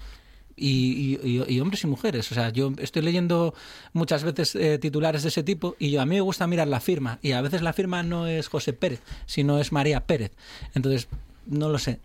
[0.60, 2.32] Y, hombres y mujeres.
[2.32, 3.54] O sea, yo estoy leyendo
[3.94, 7.20] muchas veces eh, titulares de ese tipo y a mí me gusta mirar la firma
[7.22, 10.32] y a veces la firma no es José Pérez, sino es María Pérez.
[10.74, 11.10] Entonces,
[11.46, 12.00] no lo sé.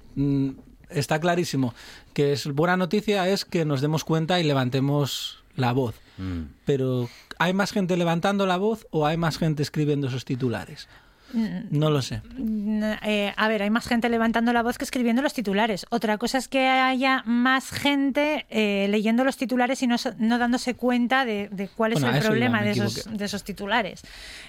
[0.95, 1.74] Mm, Está clarísimo
[2.14, 5.95] que es buena noticia es que nos demos cuenta y levantemos la voz.
[6.64, 10.88] Pero ¿hay más gente levantando la voz o hay más gente escribiendo esos titulares?
[11.32, 12.20] No lo sé.
[12.36, 15.86] Mm, eh, a ver, hay más gente levantando la voz que escribiendo los titulares.
[15.90, 19.97] Otra cosa es que haya más gente eh, leyendo los titulares y no,
[20.38, 24.03] dándose cuenta de, de cuál es Bueno, el problema iba, de esos, de esos titulares.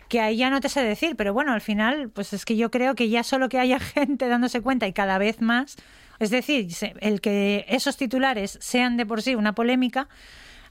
[0.09, 2.69] Que ahí ya no te sé decir, pero bueno, al final, pues es que yo
[2.69, 5.77] creo que ya solo que haya gente dándose cuenta y cada vez más,
[6.23, 6.67] es decir,
[7.01, 10.07] el que esos titulares sean de por sí una polémica,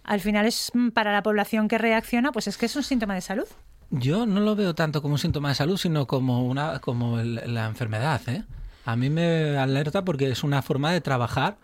[0.02, 3.14] al final es mm, para la población que reacciona, pues es que es un síntoma
[3.14, 3.46] de salud.
[3.90, 7.40] Yo no lo veo tanto como un síntoma de salud, sino como una como el-
[7.54, 8.20] la enfermedad.
[8.26, 8.42] ¿eh?
[8.86, 11.56] A mí me alerta porque es una forma de trabajar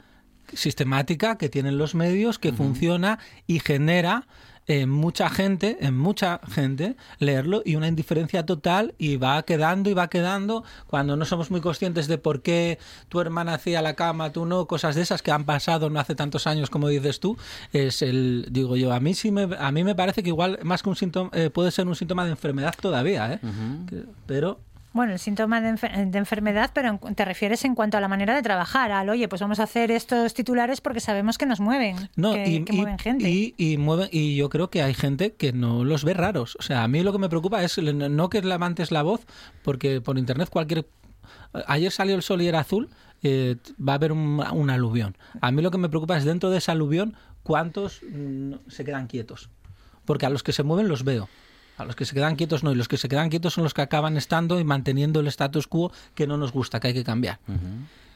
[0.52, 4.26] sistemática que tienen los medios, que funciona y genera
[4.68, 9.94] en mucha gente, en mucha gente, leerlo y una indiferencia total y va quedando y
[9.94, 14.30] va quedando cuando no somos muy conscientes de por qué tu hermana hacía la cama,
[14.30, 17.38] tú no, cosas de esas que han pasado no hace tantos años como dices tú,
[17.72, 20.82] es el, digo yo, a mí sí me, a mí me parece que igual más
[20.82, 23.40] que un síntoma, eh, puede ser un síntoma de enfermedad todavía, ¿eh?
[24.26, 24.60] Pero
[24.92, 28.34] Bueno, el síntoma de, enfer- de enfermedad, pero te refieres en cuanto a la manera
[28.34, 32.08] de trabajar, al oye, pues vamos a hacer estos titulares porque sabemos que nos mueven,
[32.16, 33.28] No, que, y, que y- mueven gente.
[33.30, 36.56] Y, y mueven, y yo creo que hay gente que no los ve raros.
[36.58, 39.26] O sea, a mí lo que me preocupa es no que levantes la voz,
[39.62, 40.86] porque por internet cualquier...
[41.66, 42.88] Ayer salió el sol y era azul,
[43.22, 45.16] eh, va a haber un, un aluvión.
[45.42, 49.06] A mí lo que me preocupa es dentro de ese aluvión cuántos mm, se quedan
[49.06, 49.50] quietos.
[50.06, 51.28] Porque a los que se mueven los veo.
[51.78, 52.72] A los que se quedan quietos no.
[52.72, 55.66] Y los que se quedan quietos son los que acaban estando y manteniendo el status
[55.66, 57.38] quo que no nos gusta, que hay que cambiar.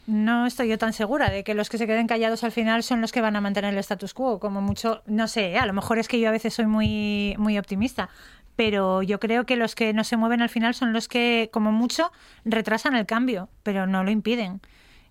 [0.07, 3.01] No estoy yo tan segura de que los que se queden callados al final son
[3.01, 4.41] los que van a mantener el status quo.
[4.41, 5.59] Como mucho, no sé, ¿eh?
[5.59, 8.09] a lo mejor es que yo a veces soy muy, muy optimista.
[8.57, 11.73] Pero yo creo que los que no se mueven al final son los que, como
[11.73, 12.13] mucho,
[12.45, 14.61] retrasan el cambio, pero no lo impiden.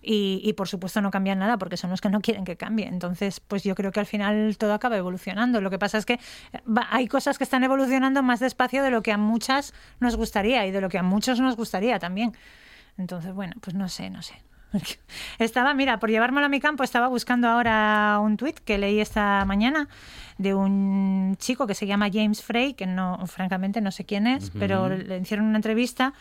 [0.02, 2.88] Y, y, por supuesto no cambian nada porque son los que no quieren que cambie.
[2.88, 5.60] Entonces, pues yo creo que al final todo acaba evolucionando.
[5.60, 6.18] Lo que pasa es que
[6.66, 10.66] va- hay cosas que están evolucionando más despacio de lo que a muchas nos gustaría
[10.66, 12.36] y de lo que a muchos nos gustaría también.
[12.98, 14.34] Entonces, bueno, pues no sé, no sé.
[15.38, 19.44] Estaba, mira, por llevármelo a mi campo, estaba buscando ahora un tuit que leí esta
[19.44, 19.86] mañana
[20.38, 24.50] de un chico que se llama James Frey, que no, francamente no sé quién es,
[24.58, 26.12] pero le hicieron una entrevista.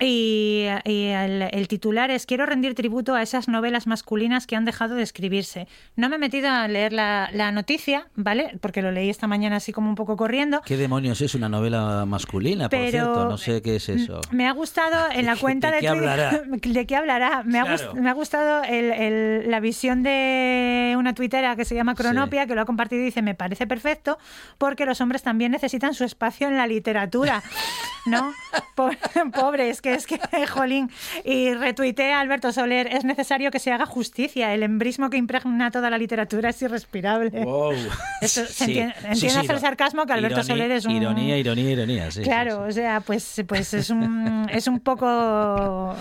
[0.00, 4.64] Y, y el, el titular es Quiero rendir tributo a esas novelas masculinas que han
[4.64, 5.68] dejado de escribirse.
[5.94, 8.58] No me he metido a leer la, la noticia, ¿vale?
[8.60, 10.62] Porque lo leí esta mañana así como un poco corriendo.
[10.66, 13.24] ¿Qué demonios es una novela masculina, por Pero- cierto?
[13.28, 14.20] No sé qué es eso.
[14.32, 16.42] Me ha gustado en la ¿De cuenta qué de Twitter- hablará?
[16.62, 17.42] ¿De qué hablará?
[17.44, 17.94] Me, ha, Claro.
[17.94, 22.54] me ha gustado el- el- la visión de una tuitera que se llama Cronopia, que
[22.56, 24.18] lo ha compartido y dice, me parece perfecto,
[24.58, 27.42] porque los hombres también necesitan su espacio en la literatura.
[28.06, 28.32] ¿No?
[28.74, 28.90] Po-
[29.32, 30.18] Pobres, que es que,
[30.48, 30.90] jolín.
[31.24, 34.52] Y retuiteé a Alberto Soler, es necesario que se haga justicia.
[34.54, 37.28] El embrismo que impregna toda la literatura es irrespirable.
[37.44, 37.72] Wow.
[38.22, 38.64] Se Sí.
[38.78, 40.92] entiende- Sí, el sarcasmo que Alberto ironía- Soler es un...
[40.92, 42.22] Ironía, ironía, ironía, sí.
[42.22, 45.94] Claro, o sea, pues, pues es un es un poco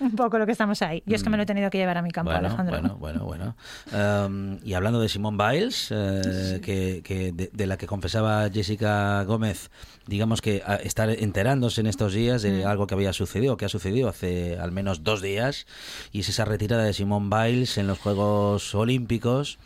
[0.00, 1.02] un poco lo que estamos ahí.
[1.06, 2.78] Yo es que me lo he tenido que llevar a mi campo, Bueno, Alejandro.
[2.98, 3.54] bueno, bueno,
[3.92, 4.26] bueno.
[4.26, 9.22] Um, y hablando de Simone Biles, eh, que, que de, de la que confesaba Jessica
[9.24, 9.70] Gómez,
[10.06, 14.08] digamos que estar enterándose en estos días de algo que había sucedido, que ha sucedido
[14.08, 15.66] hace al menos dos días,
[16.12, 19.58] y es esa retirada de Simone Biles en los Juegos Olímpicos,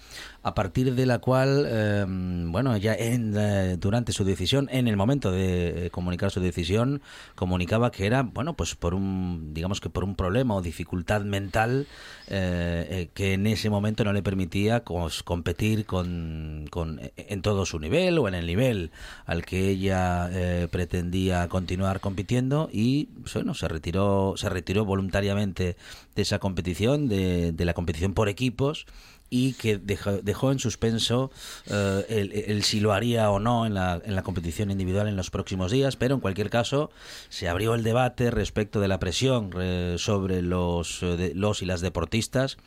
[0.43, 4.97] a partir de la cual, eh, bueno, ya en, eh, durante su decisión, en el
[4.97, 7.01] momento de eh, comunicar su decisión,
[7.35, 11.87] comunicaba que era, bueno, pues por un, digamos que por un problema o dificultad mental
[12.29, 14.85] eh, que en ese momento no le permitía
[15.25, 18.91] competir con, con- en todo su nivel o en el nivel
[19.25, 20.31] al que ella
[20.71, 25.77] pretendía continuar compitiendo y bueno se retiró se retiró voluntariamente
[26.15, 28.87] de esa competición de, de la competición por equipos
[29.31, 31.31] y que dejó, dejó en suspenso
[31.67, 35.31] eh, el, si lo haría o no en la, en la competición individual en los
[35.31, 36.91] próximos días, pero en cualquier caso
[37.31, 41.81] se abrió el debate respecto de la presión eh, sobre los, eh, los y las
[41.81, 42.59] deportistas,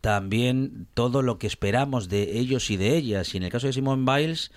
[0.00, 3.74] también todo lo que esperamos de ellos y de ellas, y en el caso de
[3.74, 4.50] Simone Biles,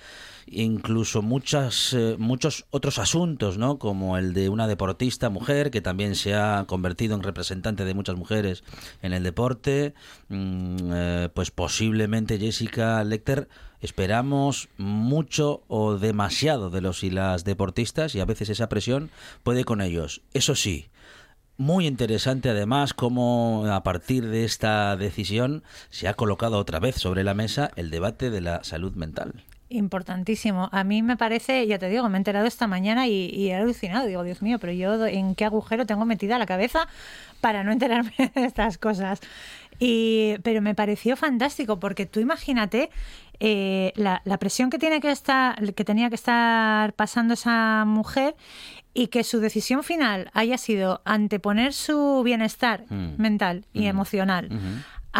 [0.49, 3.77] incluso muchas, eh, muchos otros asuntos, ¿no?
[3.79, 8.15] como el de una deportista mujer que también se ha convertido en representante de muchas
[8.15, 8.63] mujeres
[9.01, 9.93] en el deporte,
[10.29, 13.47] Mm, eh, pues posiblemente Jessica Lecter
[13.81, 19.09] esperamos mucho o demasiado de los y las deportistas y a veces esa presión
[19.43, 20.21] puede con ellos.
[20.33, 20.89] Eso sí,
[21.55, 27.23] muy interesante además cómo a partir de esta decisión se ha colocado otra vez sobre
[27.23, 29.45] la mesa el debate de la salud mental.
[29.69, 30.69] Importantísimo.
[30.71, 33.55] A mí me parece, ya te digo, me he enterado esta mañana y, y he
[33.55, 34.05] alucinado.
[34.07, 36.87] Digo, Dios mío, pero yo en qué agujero tengo metida la cabeza
[37.41, 39.19] para no enterarme de estas cosas.
[39.79, 42.89] Y, pero me pareció fantástico porque tú imagínate
[43.39, 48.35] eh, la, la presión que tiene que estar, que tenía que estar pasando esa mujer
[48.95, 53.21] y que su decisión final haya sido anteponer su bienestar Mm.
[53.21, 53.87] mental y Mm.
[53.87, 54.49] emocional.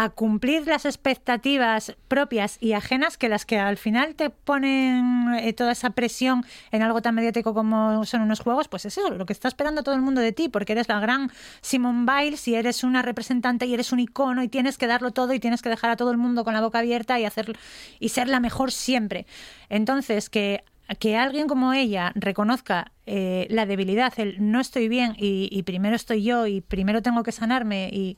[0.00, 5.52] A cumplir las expectativas propias y ajenas que las que al final te ponen eh,
[5.52, 9.26] toda esa presión en algo tan mediático como son unos juegos, pues es eso, lo
[9.26, 11.32] que está esperando todo el mundo de ti, porque eres la gran
[11.62, 15.32] Simone Biles y eres una representante y eres un icono y tienes que darlo todo
[15.32, 17.58] y tienes que dejar a todo el mundo con la boca abierta y hacer
[17.98, 19.26] y ser la mejor siempre.
[19.68, 20.62] Entonces, que
[20.96, 26.22] que alguien como ella reconozca eh, la debilidad, el no estoy bien y, primero estoy
[26.22, 28.16] yo y primero tengo que sanarme y,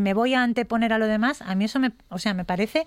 [0.00, 2.86] me voy a anteponer a lo demás, a mí eso me, o sea, me parece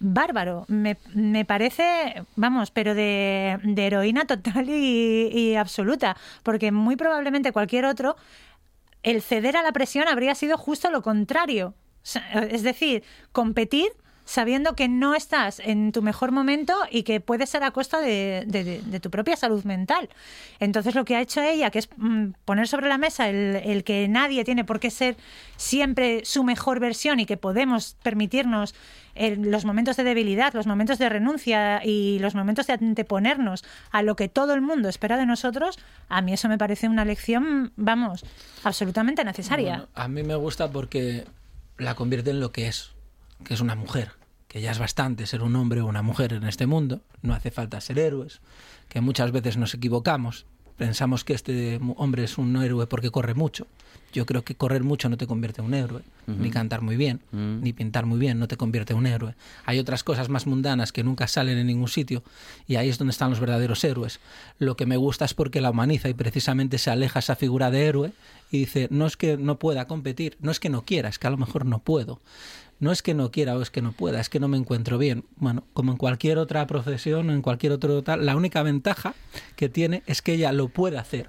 [0.00, 6.96] bárbaro, me, me parece, vamos, pero de, de heroína total y, y absoluta, porque muy
[6.96, 8.16] probablemente cualquier otro,
[9.04, 11.74] el ceder a la presión habría sido justo lo contrario.
[12.50, 13.02] Es decir,
[13.32, 13.88] competir
[14.24, 18.80] sabiendo que no estás en tu mejor momento y que puede ser a costa de,
[19.02, 20.08] tu propia salud mental.
[20.60, 24.08] Entonces lo que ha hecho ella, que es mm, poner sobre la mesa el, que
[24.08, 25.16] nadie tiene por qué ser
[25.56, 28.74] siempre su mejor versión y que podemos permitirnos
[29.14, 34.02] el- los momentos de debilidad, los momentos de renuncia y los momentos de anteponernos a
[34.02, 37.72] lo que todo el mundo espera de nosotros, a mí eso me parece una lección,
[37.76, 38.24] vamos,
[38.64, 39.86] absolutamente necesaria.
[39.94, 41.24] A mí me gusta porque
[41.78, 42.90] la convierte en lo que es,
[43.44, 44.12] que es una mujer,
[44.48, 47.50] que ya es bastante ser un hombre o una mujer en este mundo, no hace
[47.50, 48.40] falta ser héroes,
[48.88, 53.66] que muchas veces nos equivocamos, pensamos que este hombre es un héroe porque corre mucho.
[54.14, 57.20] Yo creo que correr mucho no te convierte en un héroe, ni cantar muy bien,
[57.32, 59.34] ni pintar muy bien no te convierte en un héroe.
[59.66, 62.22] Hay otras cosas más mundanas que nunca salen en ningún sitio
[62.68, 64.20] y ahí es donde están los verdaderos héroes.
[64.60, 67.86] Lo que me gusta es porque la humaniza y precisamente se aleja esa figura de
[67.86, 68.12] héroe
[68.52, 71.26] y dice, no es que no pueda competir, no es que no quiera, es que
[71.26, 72.20] a lo mejor no puedo.
[72.78, 74.96] No es que no quiera o es que no pueda, es que no me encuentro
[74.96, 75.24] bien.
[75.36, 79.14] Bueno, como en cualquier otra profesión, en cualquier otro tal, la única ventaja
[79.56, 81.28] que tiene es que ella lo puede hacer.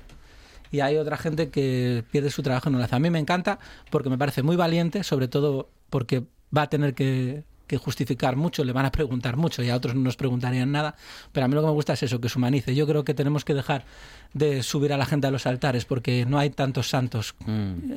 [0.71, 2.95] Y hay otra gente que pierde su trabajo y no lo hace.
[2.95, 3.59] A mí me encanta
[3.89, 6.23] porque me parece muy valiente, sobre todo porque
[6.55, 9.95] va a tener que, que justificar mucho, le van a preguntar mucho y a otros
[9.95, 10.95] no nos preguntarían nada.
[11.31, 12.75] Pero a mí lo que me gusta es eso, que se humanice.
[12.75, 13.85] Yo creo que tenemos que dejar
[14.33, 17.35] de subir a la gente a los altares porque no hay tantos santos.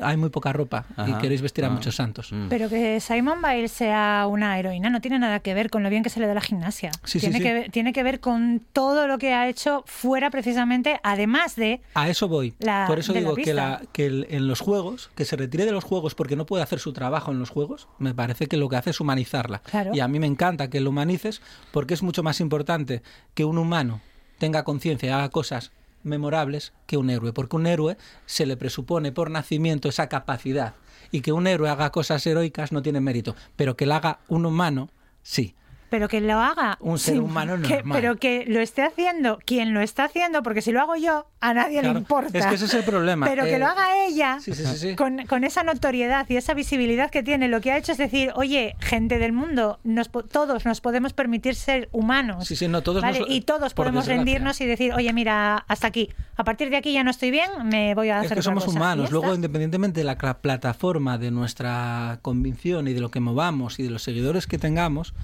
[0.03, 1.19] Hay muy poca ropa y Mm.
[1.19, 2.31] Queréis vestir a muchos santos.
[2.49, 6.03] Pero que Simon Biles sea una heroína no tiene nada que ver con lo bien
[6.03, 6.91] que se le da la gimnasia.
[7.05, 7.43] Sí, tiene, sí.
[7.43, 11.81] Que, ver- tiene que ver con todo lo que ha hecho fuera precisamente, además de...
[11.95, 12.55] A eso voy.
[12.61, 15.65] La- Por eso la digo que, la- que el- en los juegos, que se retire
[15.65, 18.57] de los juegos porque no puede hacer su trabajo en los juegos, me parece que
[18.57, 19.59] lo que hace es humanizarla.
[19.61, 19.91] Claro.
[19.95, 23.03] Y a mí me encanta que lo humanices porque es mucho más importante
[23.35, 24.01] que un humano
[24.39, 25.73] tenga conciencia y haga cosas
[26.03, 27.97] memorables que un héroe, porque un héroe
[28.27, 30.75] se le presupone por nacimiento esa capacidad
[31.11, 34.47] y que un héroe haga cosas heroicas no tiene mérito, pero que la haga un
[34.47, 34.91] humano,
[35.23, 35.55] sí.
[35.91, 36.77] Pero que lo haga...
[36.81, 37.99] Un ser humano que- normal.
[38.01, 41.55] pero que lo esté haciendo quien lo está haciendo, porque si lo hago yo, a
[41.55, 42.39] nadie Claro, le importa.
[42.39, 43.27] es que ese es el problema.
[43.27, 44.95] Pero que Eh, lo haga ella, Sí, sí.
[44.97, 48.33] Con, con esa notoriedad y esa visibilidad que tiene, lo que ha hecho es decir,
[48.35, 52.47] oye, gente del mundo, nos, todos nos podemos permitir ser humanos.
[52.47, 53.21] Sí, sí, no, todos ¿vale?
[53.21, 56.11] nos- y todos podemos rendirnos y decir, oye, mira, hasta aquí.
[56.37, 58.43] A partir de aquí ya no estoy bien, me voy a hacer Es que otra
[58.43, 58.77] somos cosa".
[58.77, 59.11] Y humanos.
[59.11, 63.91] Luego, independientemente de la plataforma, de nuestra convicción y de lo que movamos y de
[63.91, 65.15] los seguidores que tengamos,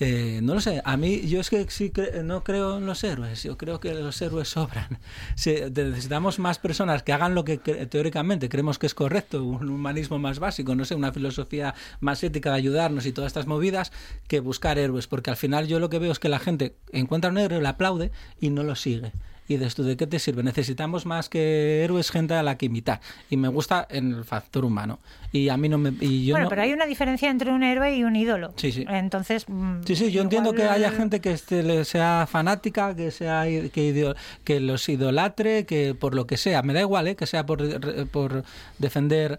[0.00, 0.82] eh, no lo sé.
[0.84, 1.92] A mí, yo es que sí
[2.24, 3.42] no creo en los héroes.
[3.44, 4.98] Yo creo que los héroes sobran.
[5.44, 10.18] Te- necesitamos más personas que hagan lo que teóricamente creemos que es correcto, un humanismo
[10.18, 13.92] más básico, no sé, una filosofía más ética de ayudarnos y todas estas movidas,
[14.26, 15.06] que buscar héroes.
[15.06, 17.68] Porque al final yo lo que veo es que la gente encuentra un héroe, le
[17.68, 19.12] aplaude y no lo sigue.
[19.52, 20.42] Y dices tú, ¿de qué te sirve?
[20.42, 23.00] Necesitamos más que héroes, gente a la que imitar.
[23.30, 24.98] Y me gusta en el factor humano.
[25.32, 25.92] Y a mí no me...
[26.00, 28.52] Y yo bueno, no- pero hay una diferencia entre un héroe y un ídolo.
[28.56, 28.84] Sí, sí.
[28.88, 29.48] Entonces.
[29.48, 33.44] mm, Sí, sí, yo entiendo que haya gente que este, le sea fanática, que sea
[33.44, 37.16] que, que los idolatre, que por lo que sea, me da igual, ¿eh?
[37.16, 37.62] que sea por,
[38.10, 38.44] por
[38.78, 39.38] defender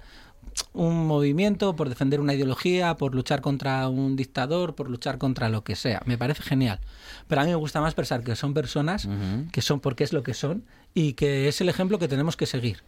[0.74, 5.64] un movimiento, por defender una ideología, por luchar contra un dictador, por luchar contra lo
[5.64, 6.02] que sea.
[6.06, 6.80] Me parece genial.
[7.28, 9.08] Pero a mí me gusta más pensar que son personas
[9.52, 12.46] que son porque es lo que son y que es el ejemplo que tenemos que
[12.46, 12.84] seguir.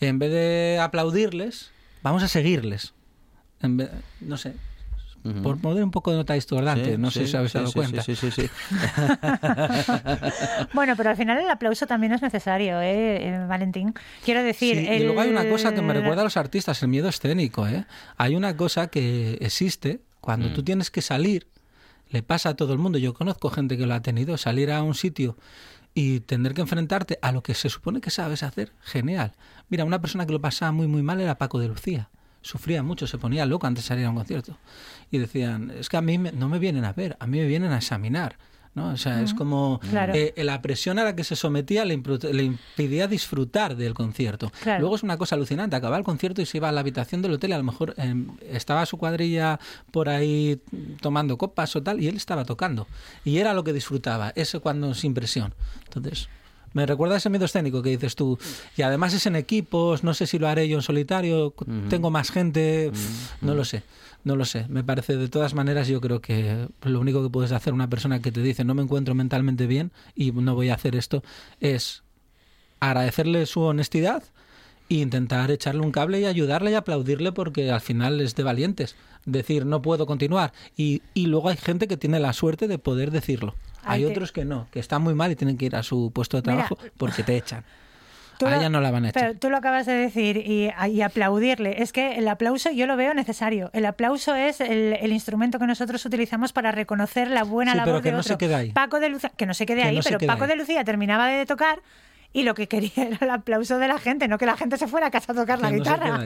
[0.00, 1.70] En vez de aplaudirles,
[2.02, 2.94] vamos a seguirles.
[3.62, 3.90] En vez-
[4.20, 4.54] no sé,
[5.42, 7.72] por poner un poco de nota discordante, Sí, no sí, sé si habéis dado sí,
[7.74, 8.02] cuenta.
[8.02, 8.50] sí, sí, sí, sí.
[10.72, 13.94] Bueno, pero al final el aplauso también es necesario, ¿eh, eh, Valentín?
[14.24, 14.76] Quiero decir.
[14.76, 17.66] Sí, y luego hay una cosa que me recuerda a los artistas, el miedo escénico.
[17.66, 17.84] ¿eh?
[18.16, 20.54] Hay una cosa que existe cuando Mm.
[20.54, 21.46] tú tienes que salir,
[22.10, 22.98] le pasa a todo el mundo.
[22.98, 25.36] Yo conozco gente que lo ha tenido, salir a un sitio
[25.94, 29.32] y tener que enfrentarte a lo que se supone que sabes hacer, genial.
[29.68, 32.08] Mira, una persona que lo pasaba muy muy mal era Paco de Lucía.
[32.40, 34.56] sufría mucho, se ponía loco antes de salir a un concierto.
[35.10, 37.46] Y decían, es que a mí me- no me vienen a ver, a mí me
[37.46, 38.36] vienen a examinar.
[38.74, 38.90] ¿no?
[38.90, 40.12] O sea, es como Claro.
[40.14, 42.00] eh, la presión a la que se sometía le,
[42.32, 44.52] le impedía disfrutar del concierto.
[44.62, 44.80] Claro.
[44.82, 47.32] Luego es una cosa alucinante, acababa el concierto y se iba a la habitación del
[47.32, 48.14] hotel y a lo mejor eh,
[48.52, 49.58] estaba su cuadrilla
[49.90, 50.60] por ahí
[51.00, 52.86] tomando copas o tal y él estaba tocando.
[53.24, 55.54] Y era lo que disfrutaba, eso cuando sin presión.
[55.84, 56.28] Entonces...
[56.74, 58.38] Me recuerda ese miedo escénico que dices tú.
[58.76, 61.54] Y además es en equipos, no sé si lo haré yo en solitario,
[61.88, 62.92] tengo más gente,
[63.40, 63.82] no lo sé,
[64.24, 64.66] no lo sé.
[64.68, 68.20] Me parece, de todas maneras, yo creo que lo único que puedes hacer una persona
[68.20, 71.22] que te dice no me encuentro mentalmente bien y no voy a hacer esto
[71.60, 72.02] es
[72.80, 74.22] agradecerle su honestidad
[74.90, 78.96] e intentar echarle un cable y ayudarle y aplaudirle porque al final es de valientes.
[79.26, 80.52] Decir no puedo continuar.
[80.76, 83.54] Y, y luego hay gente que tiene la suerte de poder decirlo.
[83.82, 85.82] Hay Hay que- otros que no, que están muy mal y tienen que ir a
[85.82, 87.64] su puesto de Mira, trabajo porque te echan.
[88.38, 89.22] Tú A lo- ella no la van a echar.
[89.26, 91.82] Pero tú lo acabas de decir y, y aplaudirle.
[91.82, 93.70] Es que el aplauso yo lo veo necesario.
[93.72, 97.94] El aplauso es el, el instrumento que nosotros utilizamos para reconocer la buena Sí, labor
[97.94, 98.34] pero que de no otro.
[98.34, 98.70] se quede ahí.
[98.72, 100.50] Paco de Lucía, que no se quede Que ahí, no pero quede Paco ahí.
[100.50, 101.80] de Lucía terminaba de tocar
[102.32, 104.86] y lo que quería era el aplauso de la gente, no que la gente se
[104.86, 106.18] fuera a casa a tocar la no guitarra.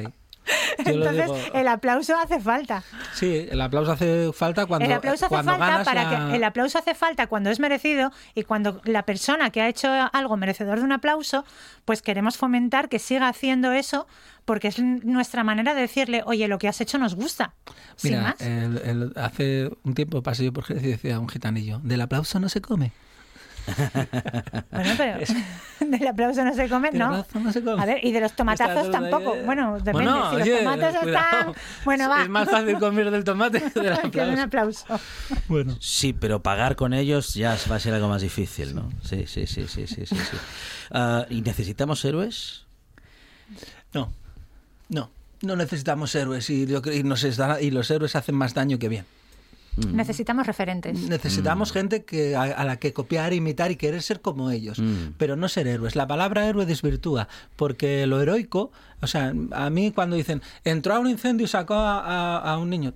[0.78, 2.82] Entonces, el aplauso hace falta.
[3.14, 6.94] Sí, el aplauso hace falta cuando, el aplauso hace falta para que el aplauso hace
[6.94, 10.92] falta cuando es merecido y cuando la persona que ha hecho algo merecedor de un
[10.92, 11.44] aplauso,
[11.84, 14.06] pues queremos fomentar que siga haciendo eso
[14.44, 17.54] porque es nuestra manera de decirle, oye, lo que has hecho nos gusta.
[17.96, 18.40] Sin Mira, más.
[18.40, 22.40] el- el- hace un tiempo pasé yo por Jerez y decía un gitanillo, del aplauso
[22.40, 22.92] no se come.
[24.70, 25.18] Bueno, pero
[25.80, 27.06] del aplauso no se come, ¿no?
[27.06, 27.82] aplauso no se come.
[27.82, 29.32] A ver, y de los tomatazos tampoco.
[29.34, 29.42] ahí, eh.
[29.44, 29.92] Bueno, depende.
[29.92, 31.38] Bueno, si los oye, tomates cuidado.
[31.50, 31.54] están.
[31.84, 32.22] Bueno, va.
[32.22, 34.84] Es más fácil comer del tomate que del que de un aplauso.
[34.84, 35.04] aplauso.
[35.48, 35.76] Bueno.
[35.80, 38.90] Sí, pero pagar con ellos ya va a ser algo más difícil, ¿no?
[39.04, 40.16] Sí, sí, sí, sí, sí, sí.
[40.16, 40.36] sí.
[40.90, 42.64] Ah, ¿Y necesitamos héroes?
[43.92, 44.12] No,
[44.88, 45.10] no,
[45.42, 48.78] no necesitamos héroes y, yo creo- y nos está- y los héroes hacen más daño
[48.78, 49.04] que bien.
[49.76, 49.96] Mm.
[49.96, 50.98] Necesitamos referentes.
[51.08, 55.14] Necesitamos gente que a, a la que copiar, imitar y querer ser como ellos, Mm.
[55.18, 55.96] pero no ser héroes.
[55.96, 58.70] La palabra héroe desvirtúa, porque lo heroico,
[59.00, 62.58] o sea, a mí cuando dicen entró a un incendio y sacó a, a- a
[62.58, 62.92] un niño,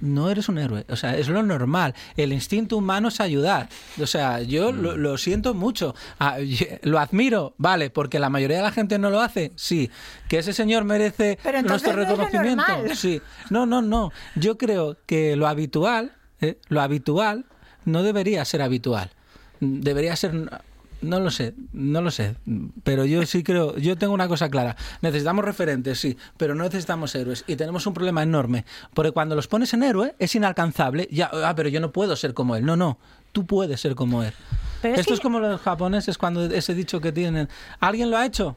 [0.00, 1.94] no eres un héroe, o sea, es lo normal.
[2.16, 3.68] El instinto humano es ayudar.
[4.00, 4.80] O sea, yo Mm.
[4.82, 8.98] lo, lo siento mucho, Ah, y- lo admiro, vale, porque la mayoría de la gente
[8.98, 9.90] no lo hace, sí.
[10.28, 13.20] Que ese señor merece Pero nuestro no es lo reconocimiento, sí.
[13.50, 14.12] No, no, no.
[14.34, 16.58] Yo creo que lo habitual, ¿eh?
[16.68, 17.46] lo habitual
[17.84, 19.10] no debería ser habitual.
[19.60, 20.32] Debería ser
[21.02, 22.36] no lo sé, no lo sé,
[22.84, 27.14] pero yo sí creo, yo tengo una cosa clara, necesitamos referentes, sí, pero no necesitamos
[27.14, 31.30] héroes y tenemos un problema enorme, porque cuando los pones en héroe es inalcanzable, ya,
[31.32, 32.98] ah, pero yo no puedo ser como él, no, no,
[33.32, 34.32] tú puedes ser como él.
[34.82, 37.48] Pero es Esto que- es como los japoneses cuando ese dicho que tienen,
[37.80, 38.56] ¿alguien lo ha hecho?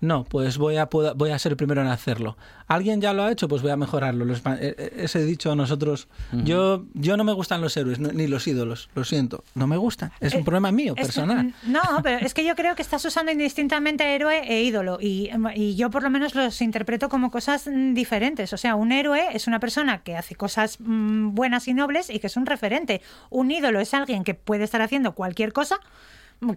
[0.00, 2.36] No, pues voy a, voy a ser el primero en hacerlo.
[2.66, 3.48] ¿Alguien ya lo ha hecho?
[3.48, 4.24] Pues voy a mejorarlo.
[4.26, 6.08] Los ma- e- e- ese dicho a nosotros...
[6.32, 9.44] yo, yo no me gustan los héroes, ni los ídolos, lo siento.
[9.54, 10.12] No me gustan.
[10.20, 11.54] Es un Eh, problema mío, que- personal.
[11.66, 15.74] no, pero es que yo creo que estás usando indistintamente héroe e ídolo y, y
[15.76, 18.52] yo por lo menos los interpreto como cosas mm, diferentes.
[18.52, 22.18] O sea, un héroe es una persona que hace cosas mm, buenas y nobles y
[22.18, 23.00] que es un referente.
[23.30, 25.78] Un ídolo es alguien que puede estar haciendo cualquier cosa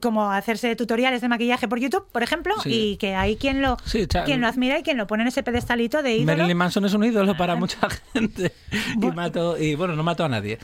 [0.01, 2.69] como hacerse tutoriales de maquillaje por YouTube, por ejemplo, Sí.
[2.93, 5.43] y que hay quien lo, Sí, quien lo admira y quien lo pone en ese
[5.43, 6.25] pedestalito de ídolo.
[6.37, 8.51] Marilyn Manson es un ídolo para mucha gente.
[9.01, 10.57] Y mató, y bueno, no mató a nadie.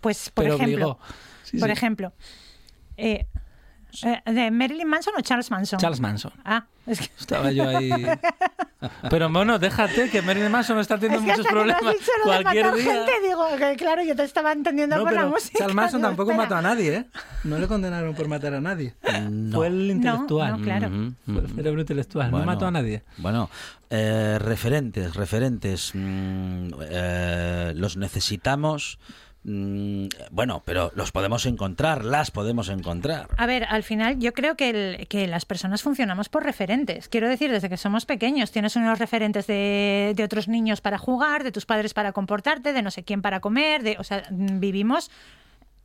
[0.00, 0.98] Pues, por pero ejemplo.
[1.42, 2.12] Sí, por ejemplo,
[2.96, 3.26] eh,
[4.26, 5.78] ¿de Marilyn Manson o Charles Manson?
[5.78, 6.32] Charles Manson.
[6.44, 7.08] Ah, es que...
[7.18, 7.90] Estaba yo ahí.
[9.10, 11.80] Pero bueno, déjate que Marilyn Manson está teniendo Es que muchos no problemas.
[11.94, 12.92] dicho lo de Cualquier matar día.
[12.94, 15.58] gente, digo, que claro, yo te estaba entendiendo No, por la música.
[15.58, 16.44] Charles Manson digo, tampoco espera.
[16.48, 17.06] mató a nadie, ¿eh?
[17.44, 18.94] No le condenaron por matar a nadie.
[19.30, 19.56] No.
[19.58, 20.58] Fue el intelectual.
[20.58, 20.88] no, claro.
[20.88, 21.54] Ujú, Fue el ujú.
[21.54, 22.30] cerebro intelectual.
[22.30, 23.04] Bueno, no mató a nadie.
[23.18, 23.48] Bueno,
[23.90, 25.92] eh, referentes, referentes.
[25.94, 28.98] mm, eh, los necesitamos.
[29.44, 33.28] Mm, bueno, pero los podemos encontrar, las podemos encontrar.
[33.36, 37.08] A ver, al final yo creo que, que las personas funcionamos por referentes.
[37.08, 41.44] Quiero decir, desde que somos pequeños tienes unos referentes de, de otros niños para jugar,
[41.44, 44.60] de tus padres para comportarte, de no sé quién para comer, de, o sea, mm,
[44.60, 45.10] vivimos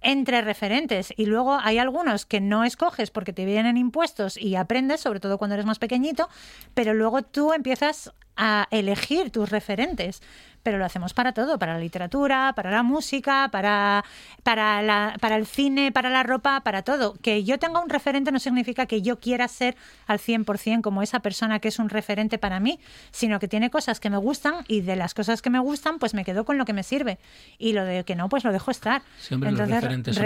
[0.01, 5.01] entre referentes y luego hay algunos que no escoges porque te vienen impuestos y aprendes,
[5.01, 6.29] sobre todo cuando eres más pequeñito,
[6.73, 10.21] pero luego tú empiezas a elegir tus referentes.
[10.67, 14.03] Pero lo hacemos para todo, para la literatura, para la música, para,
[14.43, 17.13] para, la- para el cine, para la ropa, para todo.
[17.21, 21.21] Que yo tenga un referente no significa que yo quiera ser al 100% como esa
[21.21, 24.81] persona que es un referente para mí, sino que tiene cosas que me gustan y
[24.81, 27.17] de las cosas que me gustan, pues me quedo con lo que me sirve.
[27.57, 29.03] Y lo de que no, pues lo dejo estar.
[29.21, 30.21] Sí, hombre, los referentes son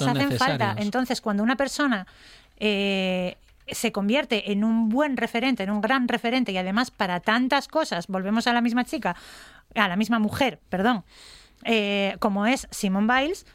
[0.00, 0.74] son hacen falta.
[0.82, 2.06] Entonces, cuando una persona
[2.58, 3.36] eh,
[3.68, 8.06] se convierte en un buen referente, en un gran referente y además para tantas cosas,
[8.06, 9.16] volvemos a la misma chica,
[9.76, 11.04] a la misma mujer, perdón,
[11.64, 13.46] eh, como es Simone Biles,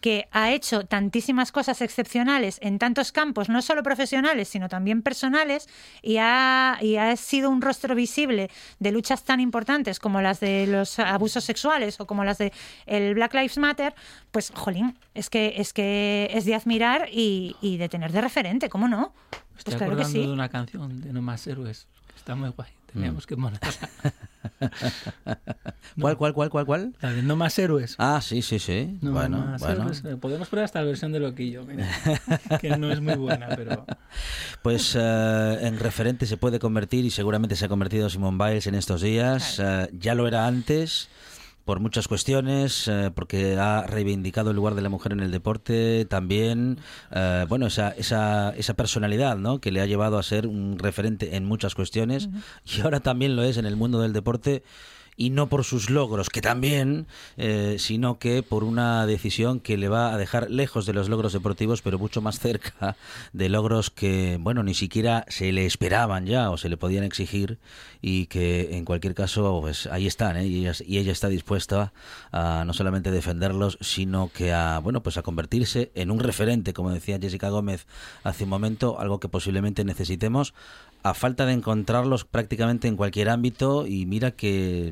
[0.00, 5.68] que ha hecho tantísimas cosas excepcionales en tantos campos, no solo profesionales, sino también personales,
[6.00, 10.66] y ha, y ha sido un rostro visible de luchas tan importantes como las de
[10.66, 12.50] los abusos sexuales o como las de
[12.86, 13.94] el Black Lives Matter,
[14.30, 18.70] pues, jolín, es que es, que es de admirar y, y de tener de referente,
[18.70, 19.12] ¿cómo no?
[19.58, 20.26] Estoy Pues claro que acordando sí.
[20.26, 22.70] de una canción de No Más Héroes, que está muy guay.
[22.92, 23.60] Teníamos que ponerla.
[26.00, 26.94] ¿Cuál, cuál, cuál, cuál, cuál?
[27.00, 27.94] La de No Más Héroes.
[27.98, 28.98] Ah, sí, sí, sí.
[29.00, 29.82] No bueno, Más bueno.
[29.82, 30.04] Héroes.
[30.04, 31.88] Eh, Podemos poner hasta la versión de Loquillo, mira,
[32.60, 33.84] que no es muy buena, pero...
[34.62, 38.74] Pues eh, en referente se puede convertir y seguramente se ha convertido Simone Biles en
[38.74, 39.58] estos días.
[39.58, 41.08] Eh, ya lo era antes
[41.70, 46.04] por muchas cuestiones, eh, porque ha reivindicado el lugar de la mujer en el deporte,
[46.04, 46.80] también,
[47.12, 49.60] eh, bueno, esa, esa, esa personalidad, ¿no?
[49.60, 52.28] Que le ha llevado a ser un referente en muchas cuestiones
[52.66, 54.64] y ahora también lo es en el mundo del deporte
[55.20, 57.06] y no por sus logros, que también,
[57.36, 61.34] eh, sino que por una decisión que le va a dejar lejos de los logros
[61.34, 62.96] deportivos, pero mucho más cerca
[63.34, 67.58] de logros que, bueno, ni siquiera se le esperaban ya o se le podían exigir
[68.00, 70.46] y que en cualquier caso, pues ahí están, ¿eh?
[70.46, 71.92] y, ella, y ella está dispuesta
[72.32, 76.92] a no solamente defenderlos, sino que a, bueno, pues a convertirse en un referente, como
[76.92, 77.86] decía Jessica Gómez
[78.24, 80.54] hace un momento, algo que posiblemente necesitemos
[81.02, 84.88] a falta de encontrarlos prácticamente en cualquier ámbito y mira que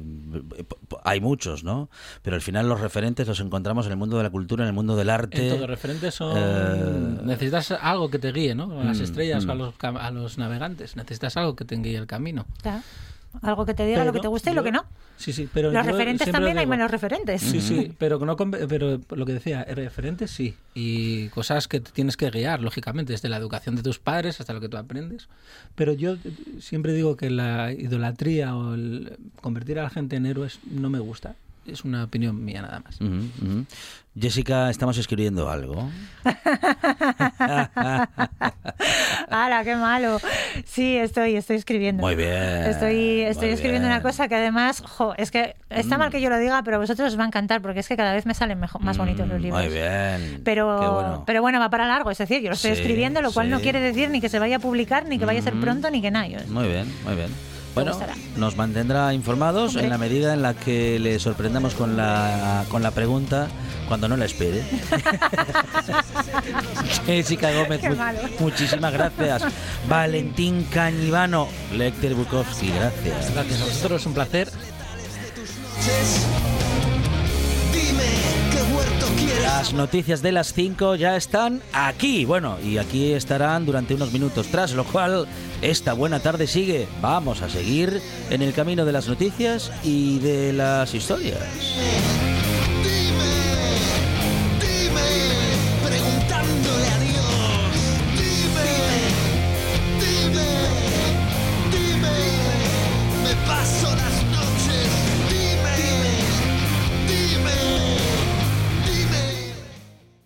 [0.57, 0.65] eh,
[1.05, 1.91] hay muchos, ¿no?
[2.23, 4.75] Pero al final los referentes los encontramos en el mundo de la cultura, en el
[4.75, 5.49] mundo del arte.
[5.49, 6.35] En todo, referentes son...
[6.37, 8.81] Eh, Necesitas algo que te guíe, ¿no?
[8.81, 9.49] A las Mm, estrellas mm.
[9.49, 10.97] o a los, cam- a los navegantes.
[10.97, 12.47] Necesitas algo que te guíe el camino.
[12.63, 12.83] Claro.
[13.43, 14.85] Algo que te diga lo que Pero te guste y lo yo- que no.
[15.17, 17.43] Sí, sí, pero Los referentes también hay menos referentes.
[17.43, 22.31] Sí, sí, pero no pero lo que decía, referentes sí y cosas que tienes que
[22.31, 25.29] guiar lógicamente desde la educación de tus padres hasta lo que tú aprendes.
[25.75, 26.19] Pero yo eh,
[26.61, 30.99] siempre digo que la idolatría o el convertir a la gente en héroes no me
[31.01, 31.35] gusta.
[31.69, 32.99] Es una opinión mía nada más.
[34.19, 35.89] Jessica, estamos escribiendo algo.
[39.31, 40.19] ¡Hala, qué malo!
[40.65, 42.03] Sí, estoy, estoy escribiendo.
[42.03, 42.65] Muy bien.
[42.65, 46.01] Estoy, estoy escribiendo una cosa que además, jo, es que está Mm.
[46.01, 47.97] mal que yo lo diga, pero a vosotros os va a encantar porque es que
[47.97, 49.63] cada vez me salen mejor, más bonitos los Mm, libros.
[49.63, 50.41] Muy bien.
[50.45, 51.23] Pero, Qué bueno.
[51.27, 53.61] pero bueno, va para largo, es decir, yo lo estoy Sí, escribiendo, lo cual no
[53.61, 55.61] quiere decir ni que se vaya a publicar, ni que vaya a ser Mm.
[55.61, 56.29] pronto, ni que nada.
[56.49, 57.29] Muy bien, muy bien.
[57.85, 58.15] Bueno, gustará.
[58.37, 59.85] nos mantendrá informados Hombre.
[59.85, 63.49] en la medida en la que le sorprendamos con la, con la pregunta
[63.89, 64.63] cuando no la espere.
[67.07, 68.19] Jessica Gómez, mu- malo.
[68.41, 69.43] muchísimas gracias.
[69.89, 73.33] Valentín Cañivano, Lecter Bukowski, gracias.
[73.35, 74.49] Gracias a vosotros, es un placer.
[79.43, 82.25] Las noticias de las 5 ya están aquí.
[82.25, 85.27] Bueno, y aquí estarán durante unos minutos, tras lo cual
[85.63, 86.89] esta buena tarde sigue.
[87.01, 91.39] Vamos a seguir en el camino de las noticias y de las historias.
[103.47, 103.88] paso